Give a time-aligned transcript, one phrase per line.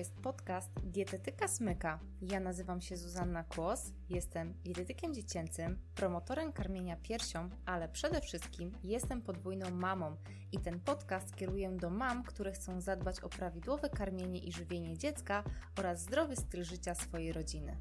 [0.00, 2.00] jest podcast Dietetyka Smyka.
[2.22, 9.22] Ja nazywam się Zuzanna Kłos, jestem dietetykiem dziecięcym, promotorem karmienia piersią, ale przede wszystkim jestem
[9.22, 10.16] podwójną mamą
[10.52, 15.44] i ten podcast kieruję do mam, które chcą zadbać o prawidłowe karmienie i żywienie dziecka
[15.78, 17.76] oraz zdrowy styl życia swojej rodziny.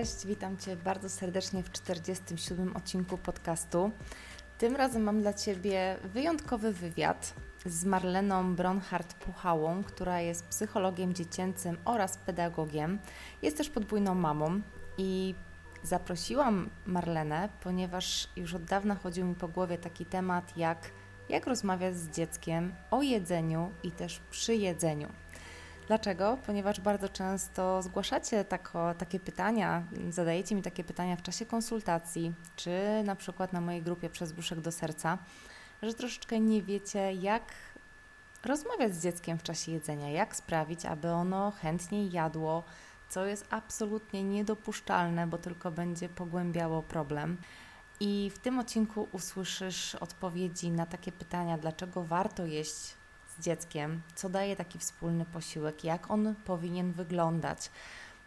[0.00, 3.90] Cześć, witam Cię bardzo serdecznie w 47 odcinku podcastu.
[4.58, 7.34] Tym razem mam dla Ciebie wyjątkowy wywiad
[7.66, 12.98] z Marleną Bronhardt-Puchałą, która jest psychologiem dziecięcym oraz pedagogiem.
[13.42, 14.60] Jest też podwójną mamą
[14.98, 15.34] i
[15.82, 20.90] zaprosiłam Marlenę, ponieważ już od dawna chodził mi po głowie taki temat jak
[21.28, 25.08] jak rozmawiać z dzieckiem o jedzeniu i też przy jedzeniu.
[25.90, 26.38] Dlaczego?
[26.46, 32.70] Ponieważ bardzo często zgłaszacie tako, takie pytania, zadajecie mi takie pytania w czasie konsultacji, czy
[33.04, 35.18] na przykład na mojej grupie przez brzuszek do serca,
[35.82, 37.42] że troszeczkę nie wiecie, jak
[38.44, 42.64] rozmawiać z dzieckiem w czasie jedzenia, jak sprawić, aby ono chętniej jadło,
[43.08, 47.36] co jest absolutnie niedopuszczalne, bo tylko będzie pogłębiało problem.
[48.00, 52.99] I w tym odcinku usłyszysz odpowiedzi na takie pytania, dlaczego warto jeść
[53.40, 57.70] dzieckiem, co daje taki wspólny posiłek, jak on powinien wyglądać,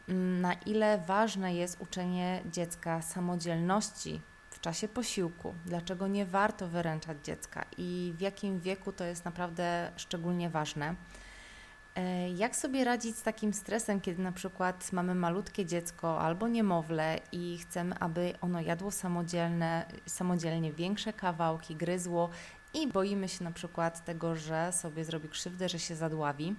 [0.10, 7.18] mm, na ile ważne jest uczenie dziecka samodzielności w czasie posiłku, dlaczego nie warto wyręczać
[7.24, 10.96] dziecka i w jakim wieku to jest naprawdę szczególnie ważne.
[11.96, 17.20] E, jak sobie radzić z takim stresem, kiedy na przykład mamy malutkie dziecko albo niemowlę
[17.32, 22.30] i chcemy, aby ono jadło samodzielne, samodzielnie większe kawałki, gryzło
[22.74, 26.56] i boimy się na przykład tego, że sobie zrobi krzywdę, że się zadławi.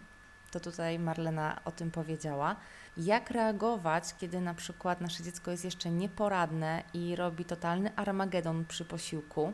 [0.51, 2.57] To tutaj Marlena o tym powiedziała.
[2.97, 8.85] Jak reagować, kiedy na przykład nasze dziecko jest jeszcze nieporadne i robi totalny armagedon przy
[8.85, 9.53] posiłku?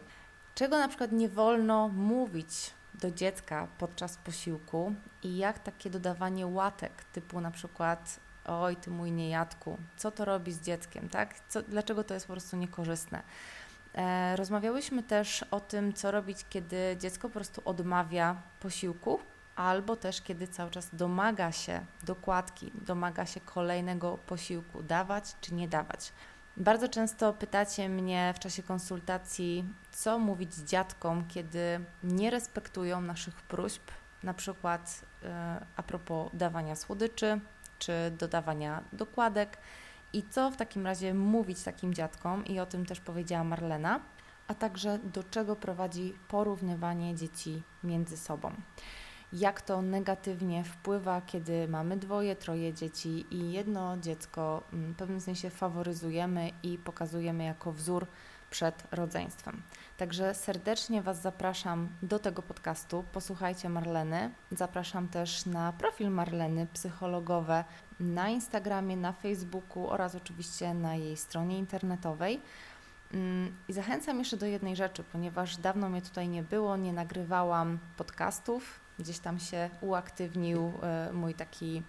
[0.55, 7.05] Czego na przykład nie wolno mówić do dziecka podczas posiłku i jak takie dodawanie łatek,
[7.05, 11.35] typu na przykład oj, ty mój niejadku, co to robi z dzieckiem, tak?
[11.49, 13.23] Co, dlaczego to jest po prostu niekorzystne?
[13.95, 19.21] E, rozmawiałyśmy też o tym, co robić, kiedy dziecko po prostu odmawia posiłku,
[19.57, 25.69] albo też kiedy cały czas domaga się dokładki, domaga się kolejnego posiłku, dawać czy nie
[25.69, 26.13] dawać.
[26.57, 33.83] Bardzo często pytacie mnie w czasie konsultacji, co mówić dziadkom, kiedy nie respektują naszych próśb,
[34.23, 37.41] na przykład e, a propos dawania słodyczy
[37.79, 39.59] czy dodawania dokładek
[40.13, 44.01] i co w takim razie mówić takim dziadkom, i o tym też powiedziała Marlena,
[44.49, 48.53] a także do czego prowadzi porównywanie dzieci między sobą.
[49.33, 55.51] Jak to negatywnie wpływa, kiedy mamy dwoje, troje dzieci i jedno dziecko w pewnym sensie
[55.51, 58.07] faworyzujemy i pokazujemy jako wzór
[58.51, 59.63] przed rodzeństwem.
[59.97, 63.05] Także serdecznie Was zapraszam do tego podcastu.
[63.13, 64.31] Posłuchajcie Marleny.
[64.51, 67.65] Zapraszam też na profil Marleny psychologowe
[68.01, 72.41] na Instagramie, na Facebooku oraz oczywiście na jej stronie internetowej.
[73.13, 77.79] Mm, I zachęcam jeszcze do jednej rzeczy, ponieważ dawno mnie tutaj nie było, nie nagrywałam
[77.97, 81.83] podcastów, gdzieś tam się uaktywnił e, mój taki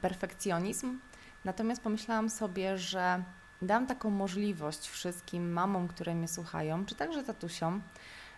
[0.00, 0.98] perfekcjonizm.
[1.44, 3.22] Natomiast pomyślałam sobie, że
[3.62, 7.82] dam taką możliwość wszystkim mamom, które mnie słuchają, czy także tatusiom,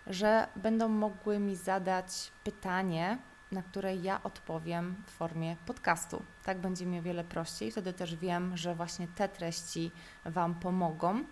[0.06, 3.18] że będą mogły mi zadać pytanie,
[3.52, 6.22] na które ja odpowiem w formie podcastu.
[6.44, 9.90] Tak będzie mi o wiele prościej, wtedy też wiem, że właśnie te treści
[10.24, 11.24] Wam pomogą.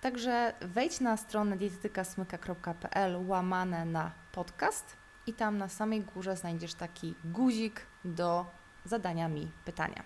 [0.00, 4.96] Także wejdź na stronę dietetykasmyka.pl łamane na podcast
[5.26, 8.46] i tam na samej górze znajdziesz taki guzik do
[8.84, 10.02] zadania mi pytania.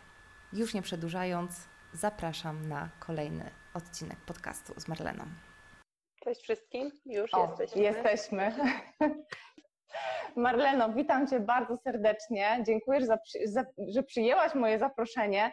[0.53, 5.25] Już nie przedłużając, zapraszam na kolejny odcinek podcastu z Marleną.
[6.25, 7.83] Cześć wszystkim, już o, jesteśmy.
[7.83, 8.55] Jesteśmy.
[10.37, 12.63] Marleno, witam Cię bardzo serdecznie.
[12.67, 13.07] Dziękuję, że,
[13.45, 15.53] za, że przyjęłaś moje zaproszenie.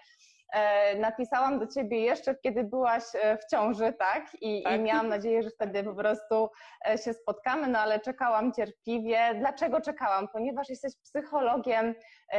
[0.53, 4.25] E, napisałam do Ciebie jeszcze, kiedy byłaś e, w ciąży, tak?
[4.41, 4.79] I, tak?
[4.79, 6.49] I miałam nadzieję, że wtedy po prostu
[6.89, 9.35] e, się spotkamy, no ale czekałam cierpliwie.
[9.39, 10.27] Dlaczego czekałam?
[10.27, 11.95] Ponieważ jesteś psychologiem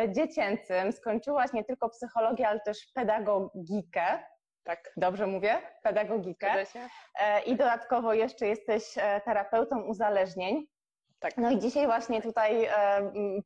[0.09, 4.19] dziecięcym, skończyłaś nie tylko psychologię, ale też pedagogikę.
[4.65, 4.93] Tak.
[4.97, 5.59] Dobrze mówię?
[5.83, 6.65] Pedagogikę.
[7.47, 8.95] I dodatkowo jeszcze jesteś
[9.25, 10.67] terapeutą uzależnień.
[11.21, 11.37] Tak.
[11.37, 12.71] No i dzisiaj właśnie tutaj e,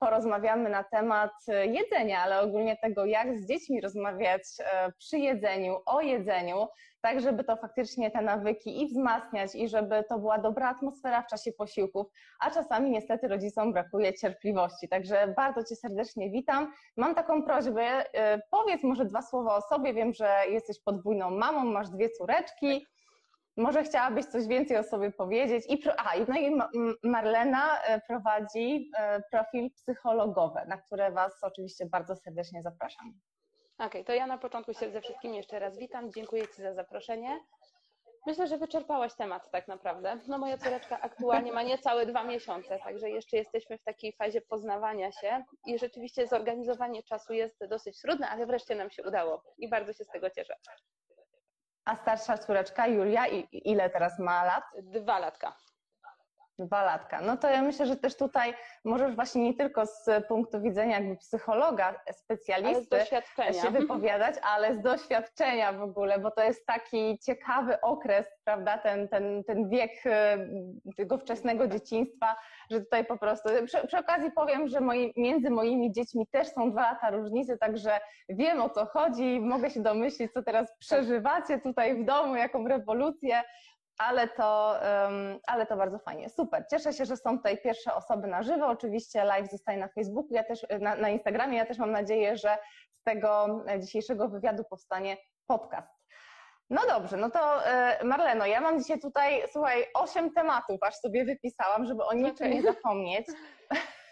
[0.01, 5.77] porozmawiamy na temat e, jedzenia, ale ogólnie tego, jak z dziećmi rozmawiać e, przy jedzeniu,
[5.87, 6.67] o jedzeniu,
[7.01, 11.27] tak żeby to faktycznie te nawyki i wzmacniać, i żeby to była dobra atmosfera w
[11.27, 12.07] czasie posiłków,
[12.41, 14.89] a czasami niestety rodzicom brakuje cierpliwości.
[14.89, 16.73] Także bardzo Cię serdecznie witam.
[16.97, 18.05] Mam taką prośbę,
[18.51, 19.95] powiedz może dwa słowa o sobie.
[19.95, 22.87] Wiem, że jesteś podwójną mamą, masz dwie córeczki.
[23.61, 25.65] Może chciałabyś coś więcej o sobie powiedzieć?
[25.69, 26.59] I, aha, no i
[27.03, 33.21] Marlena e, prowadzi e, profil psychologowy, na które Was oczywiście bardzo serdecznie zapraszam.
[33.79, 36.13] Okej, okay, to ja na początku się ze wszystkimi jeszcze raz witam.
[36.13, 37.41] Dziękuję Ci za zaproszenie.
[38.27, 40.19] Myślę, że wyczerpałaś temat tak naprawdę.
[40.29, 45.13] No moja córeczka aktualnie ma niecałe dwa miesiące, także jeszcze jesteśmy w takiej fazie poznawania
[45.13, 49.93] się i rzeczywiście zorganizowanie czasu jest dosyć trudne, ale wreszcie nam się udało i bardzo
[49.93, 50.55] się z tego cieszę.
[51.85, 54.65] A starsza córeczka Julia, ile teraz ma lat?
[54.83, 55.57] Dwa latka.
[56.59, 57.21] Dwa latka.
[57.21, 58.55] No to ja myślę, że też tutaj
[58.85, 62.97] możesz właśnie nie tylko z punktu widzenia jakby psychologa, specjalisty
[63.63, 69.09] się wypowiadać, ale z doświadczenia w ogóle, bo to jest taki ciekawy okres, prawda, ten,
[69.09, 70.11] ten, ten wiek y,
[70.97, 72.37] tego wczesnego dzieciństwa,
[72.71, 76.71] że tutaj po prostu, przy, przy okazji powiem, że moi, między moimi dziećmi też są
[76.71, 82.03] dwa lata różnicy, także wiem o co chodzi, mogę się domyślić, co teraz przeżywacie tutaj
[82.03, 83.43] w domu, jaką rewolucję,
[84.01, 84.81] ale to,
[85.47, 86.29] ale to bardzo fajnie.
[86.29, 86.65] Super.
[86.71, 88.67] Cieszę się, że są tutaj pierwsze osoby na żywo.
[88.67, 91.59] Oczywiście live zostaje na Facebooku, ja też na, na Instagramie.
[91.59, 92.59] Ja też mam nadzieję, że
[92.93, 93.47] z tego
[93.79, 95.17] dzisiejszego wywiadu powstanie
[95.47, 96.01] podcast.
[96.71, 101.25] No dobrze, no to e, Marleno, ja mam dzisiaj tutaj, słuchaj, osiem tematów, aż sobie
[101.25, 103.27] wypisałam, żeby o niczym nie zapomnieć.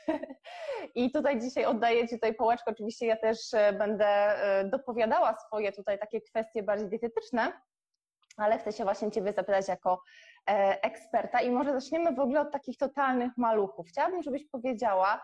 [0.94, 2.70] I tutaj dzisiaj oddaję Ci tutaj połeczkę.
[2.70, 7.52] Oczywiście ja też e, będę e, dopowiadała swoje tutaj takie kwestie bardziej dietetyczne,
[8.38, 10.02] ale chcę się właśnie Ciebie zapytać jako
[10.50, 13.88] e, eksperta i może zaczniemy w ogóle od takich totalnych maluchów.
[13.88, 15.22] Chciałabym, żebyś powiedziała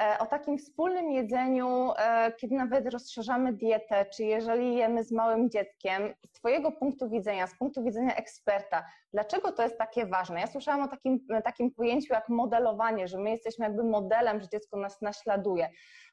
[0.00, 5.50] e, o takim wspólnym jedzeniu, e, kiedy nawet rozszerzamy dietę, czy jeżeli jemy z małym
[5.50, 10.40] dzieckiem, z Twojego punktu widzenia, z punktu widzenia eksperta, dlaczego to jest takie ważne?
[10.40, 14.76] Ja słyszałam o takim, takim pojęciu jak modelowanie, że my jesteśmy jakby modelem, że dziecko
[14.76, 15.68] nas naśladuje.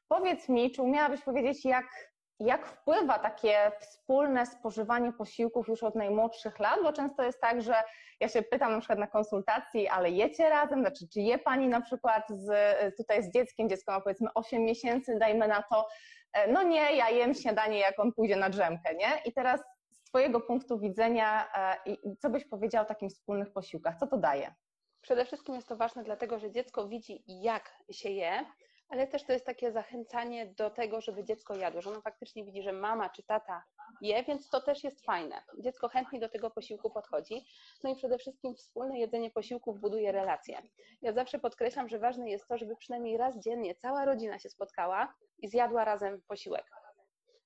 [0.08, 2.09] Powiedz mi, czy umiałabyś powiedzieć, jak
[2.40, 7.74] jak wpływa takie wspólne spożywanie posiłków już od najmłodszych lat, bo często jest tak, że
[8.20, 11.80] ja się pytam na przykład na konsultacji, ale jecie razem, znaczy czy je Pani na
[11.80, 12.50] przykład z,
[12.96, 15.88] tutaj z dzieckiem, dziecko ma powiedzmy 8 miesięcy, dajmy na to,
[16.32, 19.22] e, no nie, ja jem śniadanie, jak on pójdzie na drzemkę, nie?
[19.24, 19.60] I teraz
[19.90, 21.76] z Twojego punktu widzenia, e,
[22.18, 24.54] co byś powiedział o takich wspólnych posiłkach, co to daje?
[25.00, 28.44] Przede wszystkim jest to ważne dlatego, że dziecko widzi, jak się je,
[28.90, 32.62] ale też to jest takie zachęcanie do tego, żeby dziecko jadło, że ono faktycznie widzi,
[32.62, 33.64] że mama czy tata
[34.00, 35.42] je, więc to też jest fajne.
[35.58, 37.44] Dziecko chętnie do tego posiłku podchodzi.
[37.84, 40.62] No i przede wszystkim wspólne jedzenie posiłków buduje relacje.
[41.02, 45.14] Ja zawsze podkreślam, że ważne jest to, żeby przynajmniej raz dziennie cała rodzina się spotkała
[45.38, 46.64] i zjadła razem posiłek.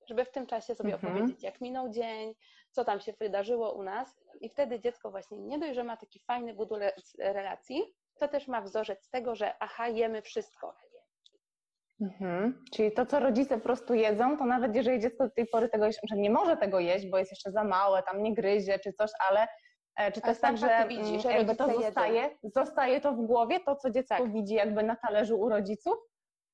[0.09, 1.13] Żeby w tym czasie sobie mhm.
[1.13, 2.35] opowiedzieć, jak minął dzień,
[2.71, 6.21] co tam się wydarzyło u nas, i wtedy dziecko właśnie nie dość, że ma taki
[6.21, 10.75] fajny budulec relacji, to też ma wzorzec tego, że aha, jemy wszystko.
[12.01, 12.65] Mhm.
[12.73, 15.87] Czyli to, co rodzice po prostu jedzą, to nawet jeżeli dziecko do tej pory tego
[16.11, 19.11] że nie może tego jeść, bo jest jeszcze za małe, tam nie gryzie czy coś,
[19.29, 19.49] ale
[19.97, 23.61] e, czy to jest tak, że, widzi, że jakby to zostaje, zostaje to w głowie,
[23.61, 24.33] to co dziecko tak.
[24.33, 25.95] widzi jakby na talerzu u rodziców?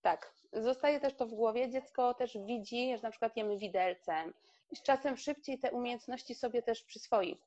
[0.03, 1.71] Tak, zostaje też to w głowie.
[1.71, 4.35] Dziecko też widzi, że na przykład jemy widelcem
[4.71, 7.41] i z czasem szybciej te umiejętności sobie też przyswoi.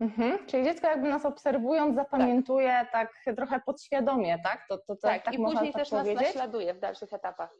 [0.00, 0.46] Mhm.
[0.46, 4.64] Czyli dziecko jakby nas obserwując zapamiętuje tak, tak trochę podświadomie, tak?
[4.68, 6.14] To, to, to tak, tak i później tak też powiedzieć?
[6.14, 7.50] nas naśladuje w dalszych etapach.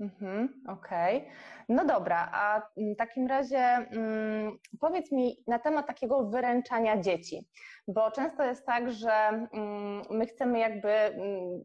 [0.00, 1.16] Mhm, Okej.
[1.18, 1.30] Okay.
[1.68, 7.48] No dobra, a w takim razie mm, powiedz mi na temat takiego wyręczania dzieci,
[7.88, 9.12] bo często jest tak, że
[9.52, 11.64] mm, my chcemy jakby, mm,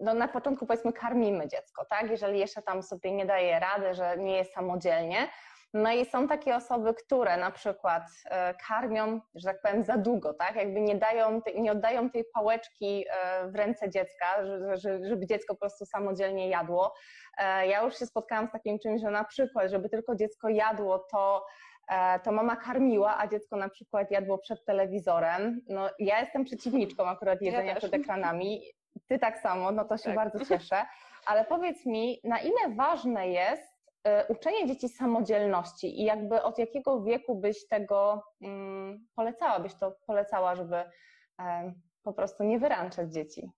[0.00, 2.10] no na początku powiedzmy karmimy dziecko, tak?
[2.10, 5.28] Jeżeli jeszcze tam sobie nie daje rady, że nie jest samodzielnie,
[5.74, 10.34] no i są takie osoby, które na przykład e, karmią, że tak powiem, za długo,
[10.34, 10.56] tak?
[10.56, 14.26] Jakby nie dają, nie oddają tej pałeczki e, w ręce dziecka,
[15.10, 16.94] żeby dziecko po prostu samodzielnie jadło.
[17.38, 20.98] E, ja już się spotkałam z takim czymś, że na przykład, żeby tylko dziecko jadło,
[20.98, 21.46] to
[22.24, 25.60] to mama karmiła, a dziecko na przykład jadło przed telewizorem.
[25.68, 28.62] No, ja jestem przeciwniczką akurat jedzenia ja przed ekranami.
[29.08, 30.14] Ty tak samo, no to się tak.
[30.14, 30.86] bardzo cieszę.
[31.26, 33.75] Ale powiedz mi, na ile ważne jest
[34.28, 40.54] uczenie dzieci samodzielności i jakby od jakiego wieku byś tego mm, polecała, byś to polecała,
[40.54, 40.76] żeby
[41.40, 41.72] e,
[42.02, 43.50] po prostu nie wyręczać dzieci?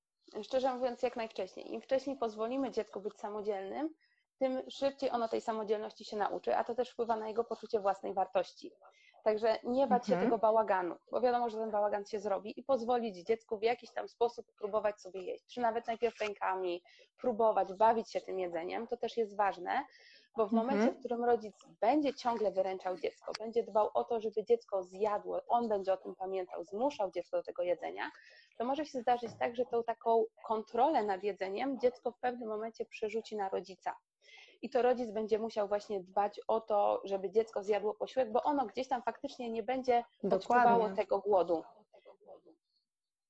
[0.42, 1.72] Szczerze mówiąc, jak najwcześniej.
[1.72, 3.94] Im wcześniej pozwolimy dziecku być samodzielnym,
[4.38, 8.14] tym szybciej ono tej samodzielności się nauczy, a to też wpływa na jego poczucie własnej
[8.14, 8.72] wartości.
[9.24, 10.26] Także nie bać się mhm.
[10.26, 14.08] tego bałaganu, bo wiadomo, że ten bałagan się zrobi i pozwolić dziecku w jakiś tam
[14.08, 16.82] sposób próbować sobie jeść, czy nawet najpierw rękami,
[17.20, 19.84] próbować, bawić się tym jedzeniem, to też jest ważne,
[20.36, 20.94] bo w momencie, mhm.
[20.96, 25.68] w którym rodzic będzie ciągle wyręczał dziecko, będzie dbał o to, żeby dziecko zjadło, on
[25.68, 28.10] będzie o tym pamiętał, zmuszał dziecko do tego jedzenia,
[28.58, 32.84] to może się zdarzyć tak, że tą taką kontrolę nad jedzeniem dziecko w pewnym momencie
[32.84, 33.96] przerzuci na rodzica
[34.62, 38.66] i to rodzic będzie musiał właśnie dbać o to, żeby dziecko zjadło posiłek, bo ono
[38.66, 41.62] gdzieś tam faktycznie nie będzie odczuwało tego głodu.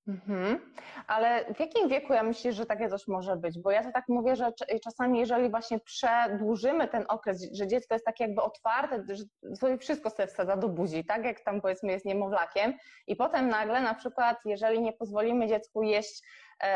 [0.08, 0.58] Mhm.
[1.06, 3.58] Ale w jakim wieku ja myślę, że takie coś może być?
[3.58, 4.52] Bo ja to tak mówię, że
[4.84, 9.24] czasami jeżeli właśnie przedłużymy ten okres, że dziecko jest takie jakby otwarte, że
[9.56, 12.74] sobie wszystko sobie wsadza do buzi, tak jak tam powiedzmy jest niemowlakiem
[13.06, 16.22] i potem nagle na przykład jeżeli nie pozwolimy dziecku jeść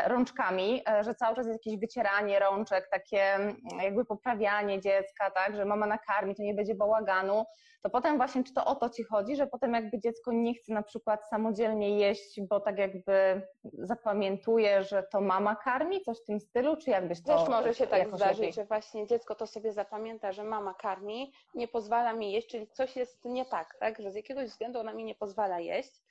[0.07, 5.55] rączkami, e, że cały czas jest jakieś wycieranie rączek, takie mm, jakby poprawianie dziecka, tak,
[5.55, 7.45] że mama nakarmi, to nie będzie bałaganu,
[7.81, 10.73] to potem właśnie czy to o to ci chodzi, że potem jakby dziecko nie chce
[10.73, 13.41] na przykład samodzielnie jeść, bo tak jakby
[13.73, 17.87] zapamiętuje, że to mama karmi, coś w tym stylu, czy jakbyś to Też może się
[17.87, 18.53] tak zdarzyć, lepiej?
[18.53, 22.95] że właśnie dziecko to sobie zapamięta, że mama karmi, nie pozwala mi jeść, czyli coś
[22.95, 26.01] jest nie tak, tak, że z jakiegoś względu ona mi nie pozwala jeść,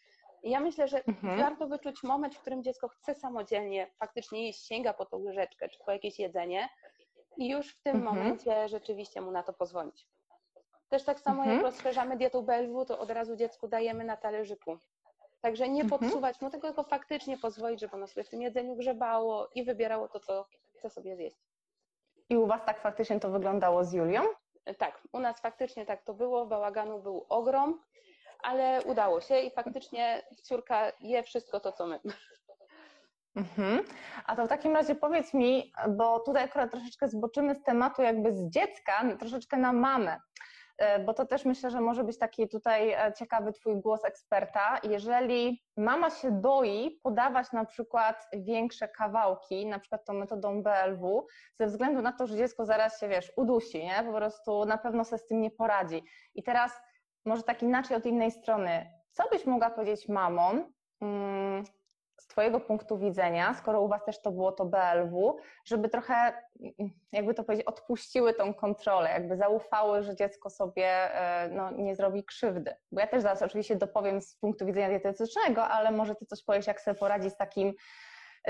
[0.42, 1.38] ja myślę, że mhm.
[1.38, 5.78] warto wyczuć moment, w którym dziecko chce samodzielnie faktycznie jeść, sięga po tą łyżeczkę czy
[5.84, 6.68] po jakieś jedzenie
[7.36, 8.16] i już w tym mhm.
[8.16, 10.06] momencie rzeczywiście mu na to pozwolić.
[10.88, 11.56] Też tak samo mhm.
[11.56, 14.78] jak rozszerzamy dietą BLW, to od razu dziecku dajemy na talerzyku.
[15.40, 16.00] Także nie mhm.
[16.00, 20.08] podsuwać mu tego, tylko faktycznie pozwolić, żeby ono sobie w tym jedzeniu grzebało i wybierało
[20.08, 20.46] to, co
[20.78, 21.36] chce sobie zjeść.
[22.28, 24.22] I u Was tak faktycznie to wyglądało z Julią?
[24.78, 26.46] Tak, u nas faktycznie tak to było.
[26.46, 27.80] Bałaganu był ogrom
[28.42, 32.00] ale udało się i faktycznie córka je wszystko to, co my.
[33.36, 33.84] Mhm.
[34.26, 38.32] A to w takim razie powiedz mi, bo tutaj akurat troszeczkę zboczymy z tematu jakby
[38.32, 40.18] z dziecka, troszeczkę na mamę,
[40.78, 44.78] e, bo to też myślę, że może być taki tutaj e, ciekawy Twój głos eksperta.
[44.82, 51.66] Jeżeli mama się boi podawać na przykład większe kawałki, na przykład tą metodą BLW, ze
[51.66, 54.04] względu na to, że dziecko zaraz się, wiesz, udusi, nie?
[54.06, 56.04] Po prostu na pewno sobie z tym nie poradzi.
[56.34, 56.72] I teraz
[57.24, 61.64] może tak inaczej od innej strony, co byś mogła powiedzieć mamom mm,
[62.20, 66.14] z Twojego punktu widzenia, skoro u Was też to było to BLW, żeby trochę,
[66.60, 71.96] mm, jakby to powiedzieć, odpuściły tą kontrolę, jakby zaufały, że dziecko sobie e, no, nie
[71.96, 72.74] zrobi krzywdy.
[72.92, 76.66] Bo ja też zaraz oczywiście dopowiem z punktu widzenia dietetycznego, ale może Ty coś powiesz,
[76.66, 77.74] jak sobie poradzić z takim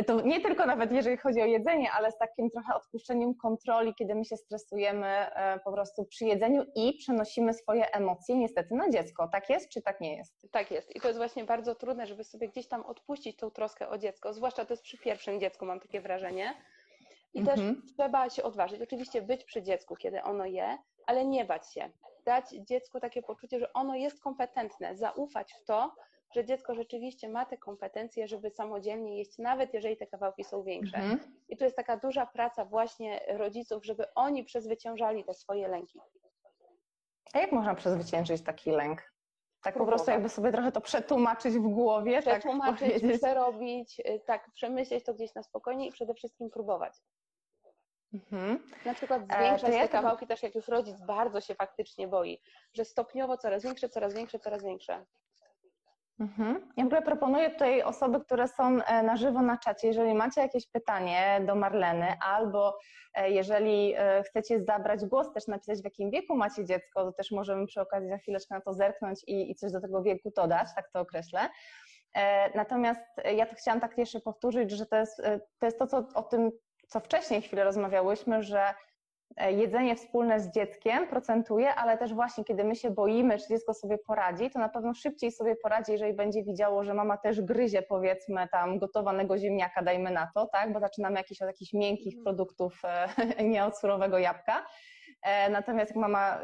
[0.06, 4.14] to nie tylko nawet jeżeli chodzi o jedzenie, ale z takim trochę odpuszczeniem kontroli, kiedy
[4.14, 9.28] my się stresujemy e, po prostu przy jedzeniu i przenosimy swoje emocje niestety na dziecko.
[9.32, 10.46] Tak jest, czy tak nie jest?
[10.50, 10.96] Tak jest.
[10.96, 14.32] I to jest właśnie bardzo trudne, żeby sobie gdzieś tam odpuścić tą troskę o dziecko,
[14.32, 16.54] zwłaszcza to jest przy pierwszym dziecku, mam takie wrażenie.
[17.34, 17.58] I mhm.
[17.58, 18.82] też trzeba się odważyć.
[18.82, 21.90] Oczywiście być przy dziecku, kiedy ono je, ale nie bać się.
[22.25, 25.94] Dać dziecku takie poczucie, że ono jest kompetentne, zaufać w to,
[26.34, 30.96] że dziecko rzeczywiście ma te kompetencje, żeby samodzielnie jeść, nawet jeżeli te kawałki są większe.
[30.96, 31.20] Mhm.
[31.48, 36.00] I tu jest taka duża praca właśnie rodziców, żeby oni przezwyciężali te swoje lęki.
[37.32, 39.12] A jak można przezwyciężyć taki lęk?
[39.62, 42.22] Tak po prostu jakby sobie trochę to przetłumaczyć w głowie.
[42.22, 47.02] Tak przetłumaczyć, tak przerobić, y, tak, przemyśleć to gdzieś na spokojnie i przede wszystkim próbować.
[48.14, 48.58] Mhm.
[48.84, 52.08] Na przykład e, zwiększać e, ja te kawałki też, jak już rodzic bardzo się faktycznie
[52.08, 52.40] boi,
[52.74, 55.04] że stopniowo coraz większe, coraz większe, coraz większe.
[56.23, 56.73] Mhm.
[56.76, 60.41] Ja w ogóle proponuję tutaj osoby, które są e, na żywo na czacie, jeżeli macie
[60.41, 62.79] jakieś pytanie do Marleny, albo
[63.14, 67.31] e, jeżeli e, chcecie zabrać głos, też napisać w jakim wieku macie dziecko, to też
[67.31, 70.69] możemy przy okazji za chwileczkę na to zerknąć i, i coś do tego wieku dodać,
[70.76, 71.41] tak to określę.
[72.55, 73.00] Natomiast
[73.37, 75.23] ja to chciałam tak jeszcze powtórzyć, że to jest
[75.59, 76.50] to, jest to co, o tym,
[76.88, 78.75] co wcześniej chwilę rozmawiałyśmy, że
[79.50, 83.98] jedzenie wspólne z dzieckiem procentuje, ale też właśnie kiedy my się boimy, czy dziecko sobie
[83.98, 88.48] poradzi, to na pewno szybciej sobie poradzi, jeżeli będzie widziało, że mama też gryzie powiedzmy
[88.48, 92.24] tam gotowanego ziemniaka, dajmy na to, tak, bo zaczynamy jakieś od jakichś miękkich mhm.
[92.24, 94.66] produktów, e, nie od surowego jabłka.
[95.22, 96.40] E, natomiast jak mama,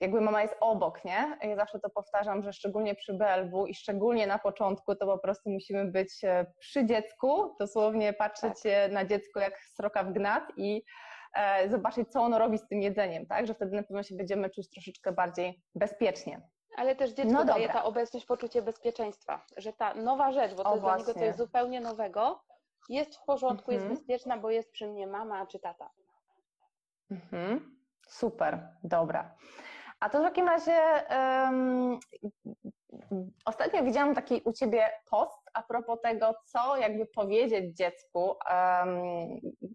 [0.00, 1.38] jakby mama jest obok, nie?
[1.42, 5.50] Ja zawsze to powtarzam, że szczególnie przy BLW i szczególnie na początku, to po prostu
[5.50, 6.20] musimy być
[6.58, 8.92] przy dziecku, dosłownie patrzeć tak.
[8.92, 11.07] na dziecko jak sroka w gnat i E,
[11.68, 13.46] zobaczyć, co ono robi z tym jedzeniem, tak?
[13.46, 16.42] Że wtedy na pewno się będziemy czuć troszeczkę bardziej bezpiecznie.
[16.76, 20.70] Ale też dziecku no daje ta obecność poczucie bezpieczeństwa, że ta nowa rzecz, bo to
[20.70, 21.04] o, jest właśnie.
[21.04, 22.44] dla niego coś zupełnie nowego,
[22.88, 23.90] jest w porządku, mhm.
[23.90, 25.90] jest bezpieczna, bo jest przy mnie mama czy tata.
[27.10, 27.78] Mhm.
[28.08, 29.34] Super, dobra.
[30.00, 30.80] A to w takim razie
[31.10, 31.98] um,
[33.44, 39.00] ostatnio widziałam taki u Ciebie post a propos tego, co jakby powiedzieć dziecku, um,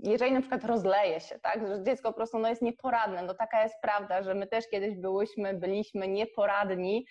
[0.04, 3.64] jeżeli na przykład rozleje się, tak, że dziecko po prostu no, jest nieporadne, no taka
[3.64, 7.06] jest prawda, że my też kiedyś byłyśmy, byliśmy nieporadni,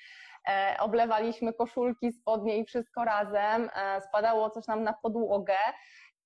[0.48, 5.56] e, oblewaliśmy koszulki, spodnie i wszystko razem, e, spadało coś nam na podłogę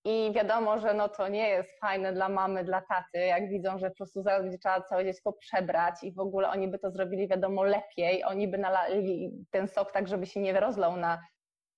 [0.04, 3.90] i wiadomo, że no to nie jest fajne dla mamy, dla taty, jak widzą, że
[3.90, 7.28] po prostu zaraz będzie trzeba całe dziecko przebrać i w ogóle oni by to zrobili
[7.28, 11.18] wiadomo lepiej, oni by nalali ten sok tak, żeby się nie rozlał na,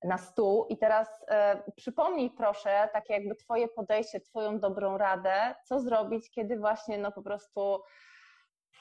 [0.04, 0.66] na stół.
[0.68, 6.58] I teraz e, przypomnij proszę, takie jakby twoje podejście, twoją dobrą radę, co zrobić, kiedy
[6.58, 7.80] właśnie no po prostu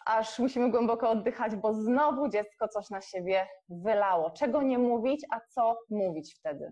[0.06, 4.32] aż musimy głęboko oddychać, bo znowu dziecko coś na siebie wylało.
[4.32, 6.72] Czego nie mówić, a co mówić wtedy?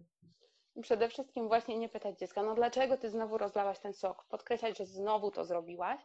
[0.81, 4.25] Przede wszystkim właśnie nie pytać dziecka, no dlaczego ty znowu rozlałaś ten sok?
[4.29, 6.01] Podkreślać, że znowu to zrobiłaś,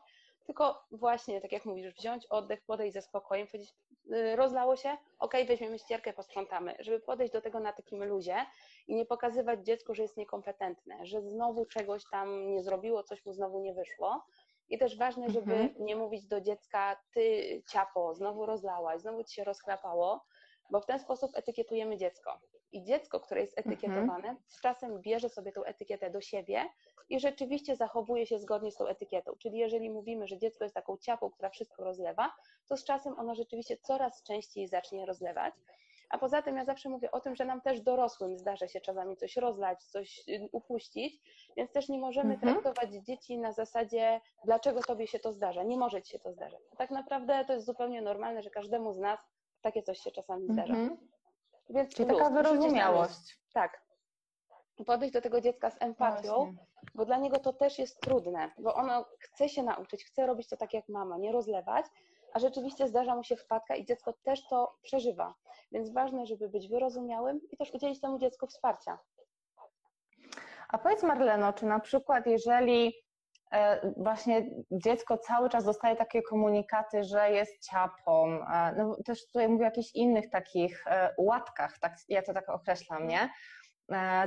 [0.47, 3.75] tylko właśnie, tak jak mówisz, wziąć oddech, podejść ze spokojem, powiedzieć,
[4.13, 8.37] y, rozlało się, ok, weźmiemy ścierkę, posprzątamy, żeby podejść do tego na takim luzie
[8.89, 13.33] i nie pokazywać dziecku, że jest niekompetentne, że znowu czegoś tam nie zrobiło, coś mu
[13.33, 14.25] znowu nie wyszło.
[14.69, 15.85] I też ważne, żeby mhm.
[15.85, 20.25] nie mówić do dziecka, ty ciapo, znowu rozlałaś, znowu ci się rozchlapało,
[20.71, 22.41] bo w ten sposób etykietujemy dziecko.
[22.73, 23.75] I dziecko, które jest mhm.
[23.75, 24.37] etykietowane, mhm.
[24.47, 26.65] z czasem bierze sobie tą etykietę do siebie
[27.09, 29.33] i rzeczywiście zachowuje się zgodnie z tą etykietą.
[29.39, 32.33] Czyli jeżeli mówimy, że dziecko jest taką ciapą, która wszystko rozlewa,
[32.69, 35.55] to z czasem ono rzeczywiście coraz częściej zacznie rozlewać.
[36.11, 39.17] A poza tym ja zawsze mówię o tym, że nam też dorosłym zdarza się czasami
[39.17, 41.21] coś rozlać, coś y, upuścić,
[41.57, 42.55] więc też nie możemy mhm.
[42.55, 45.63] traktować dzieci na zasadzie, dlaczego tobie się to zdarza.
[45.63, 46.61] Nie może ci się to zdarzać.
[46.79, 49.21] Tak naprawdę to jest zupełnie normalne, że każdemu z nas
[49.63, 50.75] takie coś się czasami zdarza.
[51.71, 53.41] Więc Czyli taka wyrozumiałość.
[53.53, 53.83] Tak.
[54.87, 56.67] Podejść do tego dziecka z empatią, Właśnie.
[56.95, 60.57] bo dla niego to też jest trudne, bo ono chce się nauczyć, chce robić to
[60.57, 61.87] tak jak mama, nie rozlewać,
[62.33, 65.35] a rzeczywiście zdarza mu się wpadka i dziecko też to przeżywa.
[65.73, 68.99] Więc ważne, żeby być wyrozumiałym i też udzielić temu dziecku wsparcia.
[70.69, 72.95] A powiedz Marleno, czy na przykład jeżeli
[73.97, 78.41] właśnie dziecko cały czas dostaje takie komunikaty, że jest ciapą.
[78.55, 82.49] E, no, też tutaj mówię o jakichś innych takich e, łatkach, tak, ja to tak
[82.49, 83.31] określam, nie?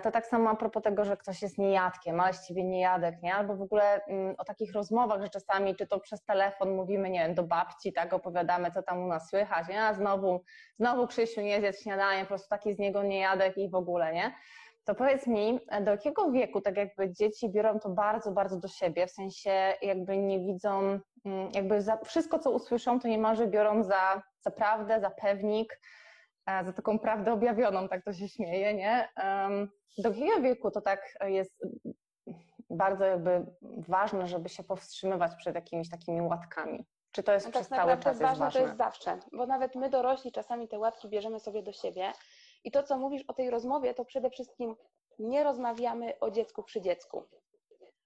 [0.03, 3.35] To tak samo a propos tego, że ktoś jest niejadkiem, ale z ciebie niejadek, nie?
[3.35, 7.19] Albo w ogóle mm, o takich rozmowach, że czasami, czy to przez telefon mówimy, nie
[7.19, 9.83] wiem, do babci, tak, opowiadamy, co tam u nas słychać, nie?
[9.83, 10.43] A znowu,
[10.79, 14.33] znowu Krzysiu nie zjedz śniadanie, po prostu taki z niego niejadek i w ogóle, nie?
[14.85, 19.07] To powiedz mi, do jakiego wieku tak jakby dzieci biorą to bardzo, bardzo do siebie,
[19.07, 24.23] w sensie jakby nie widzą, mm, jakby za wszystko, co usłyszą, to niemalże biorą za,
[24.39, 25.79] za prawdę, za pewnik,
[26.45, 29.09] e, za taką prawdę objawioną, tak to się śmieje, nie?
[29.97, 31.65] Do jakiego wieku to tak jest
[32.69, 33.45] bardzo jakby
[33.87, 36.85] ważne, żeby się powstrzymywać przed jakimiś takimi łatkami?
[37.11, 38.51] Czy to jest no przez tak cały czas jest ważne?
[38.51, 42.11] To jest zawsze, bo nawet my dorośli czasami te łatki bierzemy sobie do siebie
[42.63, 44.75] i to, co mówisz o tej rozmowie, to przede wszystkim
[45.19, 47.23] nie rozmawiamy o dziecku przy dziecku.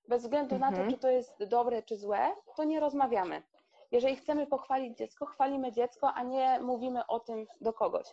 [0.08, 0.72] Bez względu mhm.
[0.72, 0.92] na to, mhm.
[0.92, 3.44] czy to jest dobre, czy złe, to nie rozmawiamy.
[3.92, 8.08] Jeżeli chcemy pochwalić dziecko, chwalimy dziecko, a nie mówimy o tym do kogoś.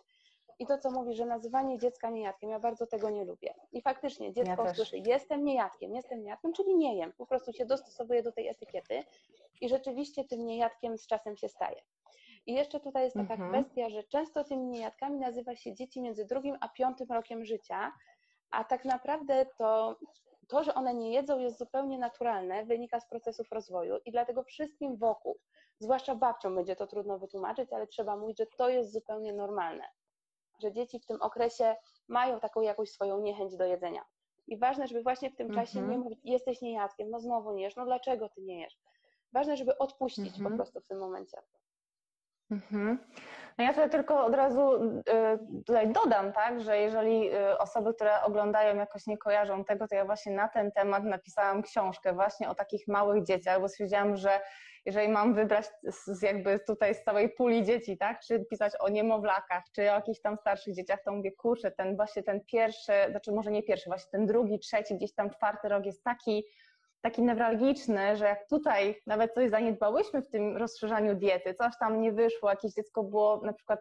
[0.59, 3.53] I to, co mówi, że nazywanie dziecka niejadkiem, ja bardzo tego nie lubię.
[3.71, 7.13] I faktycznie dziecko ja słyszy, jestem niejadkiem, jestem niejadkiem, czyli nie jem.
[7.13, 9.03] Po prostu się dostosowuje do tej etykiety
[9.61, 11.81] i rzeczywiście tym niejadkiem z czasem się staje.
[12.45, 13.51] I jeszcze tutaj jest taka mhm.
[13.51, 17.93] kwestia, że często tymi niejadkami nazywa się dzieci między drugim a piątym rokiem życia,
[18.51, 19.99] a tak naprawdę to,
[20.47, 24.97] to, że one nie jedzą, jest zupełnie naturalne, wynika z procesów rozwoju i dlatego wszystkim
[24.97, 25.37] wokół,
[25.79, 29.83] zwłaszcza babciom będzie to trudno wytłumaczyć, ale trzeba mówić, że to jest zupełnie normalne,
[30.61, 31.75] że dzieci w tym okresie
[32.07, 34.05] mają taką jakąś swoją niechęć do jedzenia.
[34.47, 36.01] I ważne, żeby właśnie w tym czasie nie mhm.
[36.01, 38.77] mówić, jesteś niejadkiem, no znowu nie jesz, no dlaczego ty nie jesz?
[39.33, 40.55] Ważne, żeby odpuścić po mhm.
[40.55, 41.37] prostu w tym momencie.
[42.51, 42.97] Mhm.
[43.57, 45.03] No ja tutaj tylko od razu y,
[45.65, 50.05] tutaj dodam, tak, że jeżeli y, osoby, które oglądają jakoś nie kojarzą tego, to ja
[50.05, 54.39] właśnie na ten temat napisałam książkę właśnie o takich małych dzieciach, bo stwierdziłam, że
[54.85, 59.63] jeżeli mam wybrać z, jakby tutaj z całej puli dzieci, tak, czy pisać o niemowlakach,
[59.75, 63.51] czy o jakichś tam starszych dzieciach, to mówię, kurczę, ten właśnie ten pierwszy, znaczy może
[63.51, 66.45] nie pierwszy, właśnie ten drugi, trzeci, gdzieś tam czwarty rok jest taki
[67.01, 72.11] taki newralgiczny, że jak tutaj nawet coś zaniedbałyśmy w tym rozszerzaniu diety, coś tam nie
[72.11, 73.79] wyszło, jakieś dziecko było na przykład,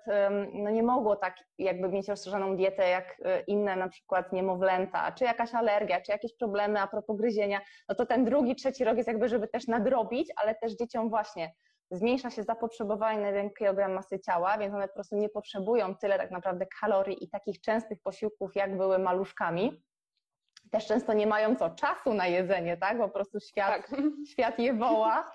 [0.53, 5.25] no nie mogło tak jakby mieć rozszerzoną dietę jak e, inne na przykład niemowlęta, czy
[5.25, 9.09] jakaś alergia, czy jakieś problemy a propos gryzienia, no to ten drugi, trzeci rok jest
[9.09, 11.53] jakby, żeby też nadrobić, ale też dzieciom właśnie
[11.91, 16.19] zmniejsza się zapotrzebowanie na 1 kg masy ciała, więc one po prostu nie potrzebują tyle
[16.19, 19.83] tak naprawdę kalorii i takich częstych posiłków, jak były maluszkami
[20.71, 22.99] też często nie mają co czasu na jedzenie, tak?
[22.99, 23.91] Po prostu świat, tak.
[24.33, 25.31] świat je woła.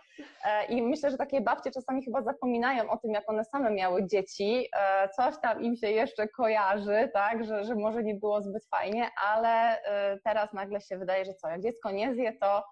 [0.45, 4.07] E, I myślę, że takie babcie czasami chyba zapominają o tym, jak one same miały
[4.07, 4.69] dzieci.
[4.75, 7.45] E, coś tam im się jeszcze kojarzy, tak?
[7.45, 11.49] Że, że może nie było zbyt fajnie, ale e, teraz nagle się wydaje, że co,
[11.49, 12.63] jak dziecko nie zje, to,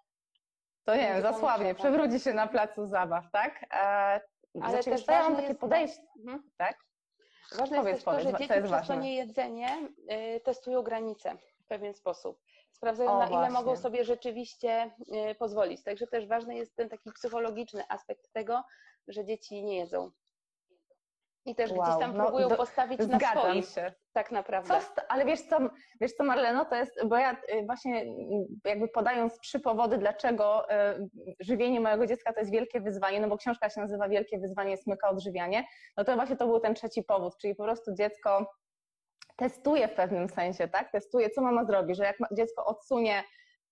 [0.86, 3.66] to nie wiem, zasłabnie, przewróci się na placu zabaw, tak?
[4.62, 6.44] Ale też ja mam takie podejście, mhm.
[6.58, 6.78] tak?
[7.58, 8.96] Ważne powiedz, jest też to, że dzieci przez ważne.
[8.96, 9.70] to niejedzenie
[10.36, 11.38] y, testują granice
[11.68, 12.40] w pewien sposób.
[12.72, 14.92] Sprawdzają, o, na ile mogą sobie rzeczywiście
[15.32, 15.84] y, pozwolić.
[15.84, 18.64] Także też ważny jest ten taki psychologiczny aspekt tego,
[19.08, 20.12] że dzieci nie jedzą.
[21.46, 21.82] I też wow.
[21.84, 23.64] gdzieś tam no, próbują do, postawić na swoim.
[23.64, 23.94] Się.
[24.14, 24.70] Tak naprawdę.
[24.70, 25.58] Co, ale wiesz co,
[26.02, 28.06] wiesz co, Marleno, to jest, bo ja y, właśnie
[28.66, 33.38] jakby podając trzy powody, dlaczego y, żywienie mojego dziecka to jest wielkie wyzwanie, no bo
[33.38, 37.38] książka się nazywa Wielkie wyzwanie smyka odżywianie, no to właśnie to był ten trzeci powód,
[37.38, 38.48] czyli po prostu dziecko
[39.38, 40.92] testuje w pewnym sensie, tak?
[40.92, 43.24] Testuje, co mama zrobi, że jak dziecko odsunie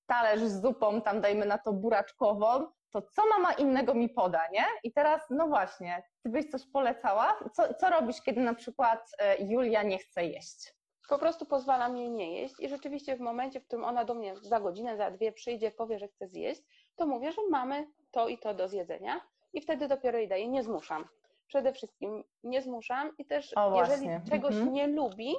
[0.05, 4.65] talerz z zupą, tam dajmy na to buraczkową, to co mama innego mi poda, nie?
[4.83, 7.39] I teraz, no właśnie, ty byś coś polecała?
[7.53, 10.73] Co, co robisz, kiedy na przykład e, Julia nie chce jeść?
[11.09, 14.35] Po prostu pozwalam jej nie jeść i rzeczywiście w momencie, w którym ona do mnie
[14.35, 16.61] za godzinę, za dwie przyjdzie, powie, że chce zjeść,
[16.95, 19.21] to mówię, że mamy to i to do zjedzenia
[19.53, 21.05] i wtedy dopiero jej daję, nie zmuszam.
[21.47, 24.73] Przede wszystkim nie zmuszam i też o, jeżeli czegoś mhm.
[24.73, 25.35] nie lubi,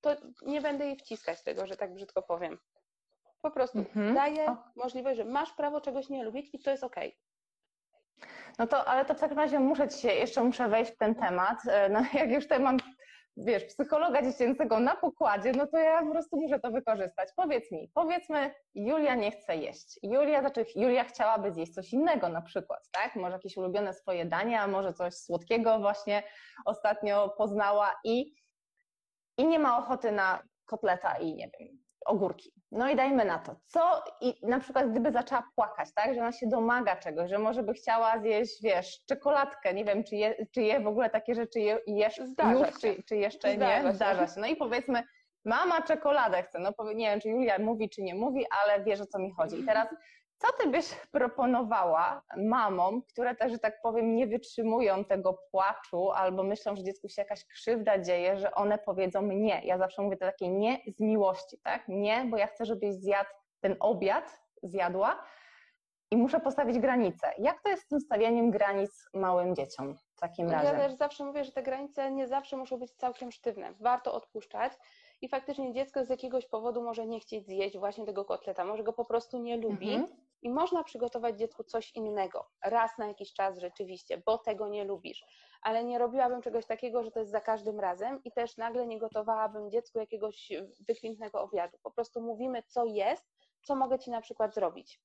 [0.00, 2.58] to nie będę jej wciskać tego, że tak brzydko powiem.
[3.42, 4.14] Po prostu mhm.
[4.14, 7.08] daję możliwość, że masz prawo czegoś nie lubić i to jest okej.
[7.08, 7.28] Okay.
[8.58, 11.14] No to, ale to w takim razie muszę ci się, jeszcze muszę wejść w ten
[11.14, 11.58] temat.
[11.68, 12.76] E, no, jak już tutaj mam,
[13.36, 17.28] wiesz, psychologa dziecięcego na pokładzie, no to ja po prostu muszę to wykorzystać.
[17.36, 19.98] Powiedz mi, powiedzmy, Julia nie chce jeść.
[20.02, 23.16] Julia, znaczy, Julia chciałaby zjeść coś innego na przykład, tak?
[23.16, 26.22] Może jakieś ulubione swoje dania, może coś słodkiego właśnie
[26.64, 28.34] ostatnio poznała i,
[29.38, 31.68] i nie ma ochoty na kotleta i nie wiem,
[32.06, 32.52] ogórki.
[32.72, 33.56] No i dajmy na to.
[33.66, 37.62] Co i na przykład gdyby zaczęła płakać, tak, że ona się domaga czegoś, że może
[37.62, 41.60] by chciała zjeść, wiesz, czekoladkę, nie wiem, czy je, czy je w ogóle takie rzeczy
[41.60, 43.94] je, jesz Zdarza już, czy, czy jeszcze Zdarza nie, się.
[43.94, 44.40] zdarza się.
[44.40, 45.02] No i powiedzmy,
[45.44, 49.06] mama czekoladę chce, no nie wiem, czy Julia mówi, czy nie mówi, ale wiesz, o
[49.06, 49.60] co mi chodzi.
[49.60, 49.88] I teraz
[50.38, 56.42] co ty byś proponowała mamom, które też, że tak powiem, nie wytrzymują tego płaczu albo
[56.42, 59.60] myślą, że dziecku się jakaś krzywda dzieje, że one powiedzą nie.
[59.64, 61.88] Ja zawsze mówię to takie nie z miłości, tak?
[61.88, 65.24] Nie, bo ja chcę, żebyś zjadł ten obiad, zjadła
[66.10, 67.32] i muszę postawić granice.
[67.38, 70.66] Jak to jest z tym stawianiem granic małym dzieciom w takim razie?
[70.66, 73.74] Ja też zawsze mówię, że te granice nie zawsze muszą być całkiem sztywne.
[73.80, 74.72] Warto odpuszczać
[75.20, 78.92] i faktycznie dziecko z jakiegoś powodu może nie chcieć zjeść właśnie tego kotleta, może go
[78.92, 79.94] po prostu nie lubi.
[79.94, 84.84] Mhm i można przygotować dziecku coś innego, raz na jakiś czas rzeczywiście, bo tego nie
[84.84, 85.24] lubisz.
[85.62, 88.98] Ale nie robiłabym czegoś takiego, że to jest za każdym razem i też nagle nie
[88.98, 90.52] gotowałabym dziecku jakiegoś
[90.88, 91.78] wykwintnego obiadu.
[91.82, 93.24] Po prostu mówimy, co jest,
[93.62, 95.00] co mogę ci na przykład zrobić.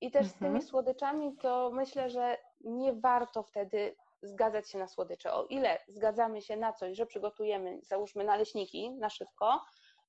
[0.00, 0.30] I też mhm.
[0.30, 0.62] z tymi mhm.
[0.62, 5.32] słodyczami to myślę, że nie warto wtedy zgadzać się na słodycze.
[5.32, 9.60] O ile zgadzamy się na coś, że przygotujemy, załóżmy naleśniki na szybko,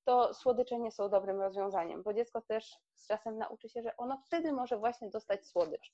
[0.05, 4.17] to słodycze nie są dobrym rozwiązaniem, bo dziecko też z czasem nauczy się, że ono
[4.17, 5.93] wtedy może właśnie dostać słodycz.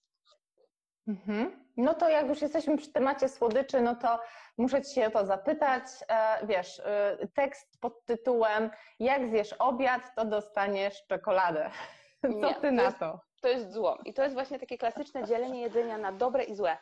[1.07, 1.65] Mhm.
[1.77, 4.19] No to jak już jesteśmy przy temacie słodyczy, no to
[4.57, 5.83] muszę Ci się o to zapytać.
[6.09, 8.69] E, wiesz, e, tekst pod tytułem
[8.99, 11.71] Jak zjesz obiad, to dostaniesz czekoladę.
[12.21, 13.19] Co Nie, Ty na to?
[13.41, 13.97] To jest zło.
[14.05, 16.77] I to jest właśnie takie klasyczne dzielenie jedzenia na dobre i złe.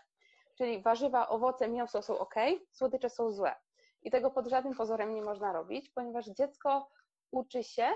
[0.57, 2.35] Czyli warzywa, owoce, mięso są ok,
[2.71, 3.55] słodycze są złe.
[4.01, 6.89] I tego pod żadnym pozorem nie można robić, ponieważ dziecko
[7.31, 7.87] uczy się,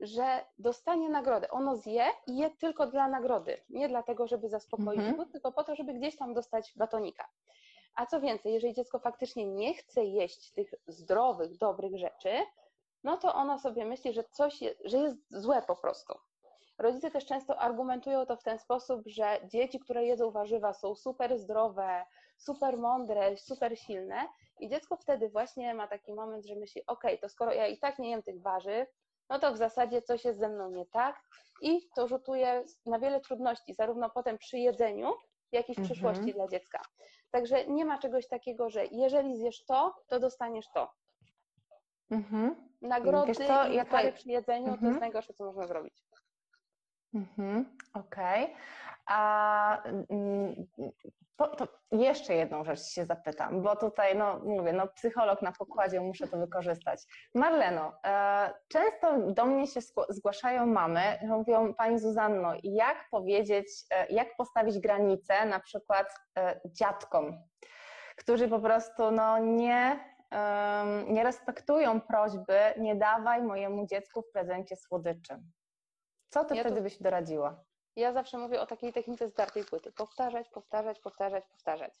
[0.00, 1.50] że dostanie nagrodę.
[1.50, 5.16] Ono zje i je tylko dla nagrody, nie dlatego, żeby zaspokoić mhm.
[5.16, 7.28] głód, tylko po to, żeby gdzieś tam dostać batonika.
[7.94, 12.30] A co więcej, jeżeli dziecko faktycznie nie chce jeść tych zdrowych, dobrych rzeczy,
[13.04, 16.14] no to ono sobie myśli, że coś jest, że jest złe po prostu.
[16.78, 21.38] Rodzice też często argumentują to w ten sposób, że dzieci, które jedzą warzywa, są super
[21.38, 22.04] zdrowe,
[22.36, 24.28] super mądre, super silne,
[24.60, 27.98] i dziecko wtedy właśnie ma taki moment, że myśli: OK, to skoro ja i tak
[27.98, 28.88] nie jem tych warzyw,
[29.28, 31.20] no to w zasadzie coś jest ze mną nie tak,
[31.62, 35.12] i to rzutuje na wiele trudności, zarówno potem przy jedzeniu,
[35.52, 35.86] jak i w mhm.
[35.86, 36.80] przyszłości dla dziecka.
[37.30, 40.92] Także nie ma czegoś takiego, że jeżeli zjesz to, to dostaniesz to.
[42.10, 42.68] Mhm.
[42.82, 44.12] Nagrody co, i jaka...
[44.12, 44.78] przy jedzeniu mhm.
[44.80, 45.00] to jest mhm.
[45.00, 46.02] najgorsze, co można zrobić.
[47.14, 48.44] Mhm, Okej.
[48.44, 48.56] Okay.
[49.06, 50.66] A mm,
[51.36, 56.00] to, to, jeszcze jedną rzecz się zapytam, bo tutaj, no mówię, no psycholog na pokładzie,
[56.00, 57.00] muszę to wykorzystać.
[57.34, 64.36] Marleno, e, często do mnie się zgłaszają mamy, mówią, Pani Zuzanno, jak powiedzieć, e, jak
[64.36, 66.06] postawić granice na przykład
[66.38, 67.38] e, dziadkom,
[68.16, 70.00] którzy po prostu no nie,
[71.08, 75.38] nie respektują prośby, nie dawaj mojemu dziecku w prezencie słodyczy.
[76.36, 76.82] Co ty ja wtedy to...
[76.82, 77.64] byś doradziła?
[77.96, 79.92] Ja zawsze mówię o takiej technice zdartej płyty.
[79.92, 81.94] Powtarzać, powtarzać, powtarzać, powtarzać.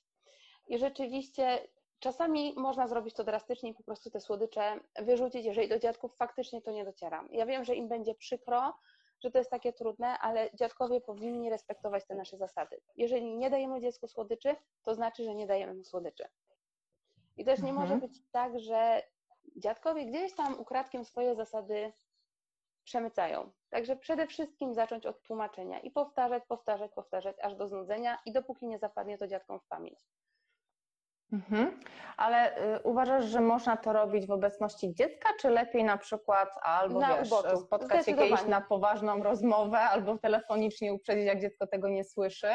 [0.68, 1.58] I rzeczywiście
[1.98, 6.62] czasami można zrobić to drastycznie i po prostu te słodycze wyrzucić, jeżeli do dziadków faktycznie
[6.62, 7.24] to nie dociera.
[7.30, 8.74] Ja wiem, że im będzie przykro,
[9.20, 12.80] że to jest takie trudne, ale dziadkowie powinni respektować te nasze zasady.
[12.96, 16.28] Jeżeli nie dajemy dziecku słodyczy, to znaczy, że nie dajemy mu słodyczy.
[17.36, 17.88] I też nie mhm.
[17.88, 19.02] może być tak, że
[19.56, 21.92] dziadkowie gdzieś tam ukradkiem swoje zasady
[22.86, 23.50] przemycają.
[23.70, 28.66] Także przede wszystkim zacząć od tłumaczenia i powtarzać, powtarzać, powtarzać aż do znudzenia i dopóki
[28.66, 30.06] nie zapadnie to dziadkom w pamięć.
[31.32, 31.80] Mhm.
[32.16, 37.00] Ale y, uważasz, że można to robić w obecności dziecka, czy lepiej na przykład albo
[37.00, 37.28] na wiesz,
[37.66, 42.48] spotkać się kiedyś na poważną rozmowę, albo telefonicznie uprzedzić, jak dziecko tego nie słyszy?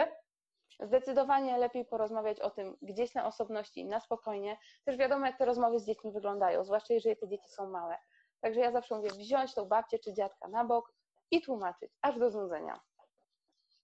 [0.80, 4.58] Zdecydowanie lepiej porozmawiać o tym gdzieś na osobności, na spokojnie.
[4.86, 7.98] Też wiadomo, jak te rozmowy z dziećmi wyglądają, zwłaszcza jeżeli te dzieci są małe.
[8.41, 10.93] Także ja zawsze mówię, wziąć tą babcię czy dziadka na bok
[11.32, 12.80] i tłumaczyć, aż do znudzenia.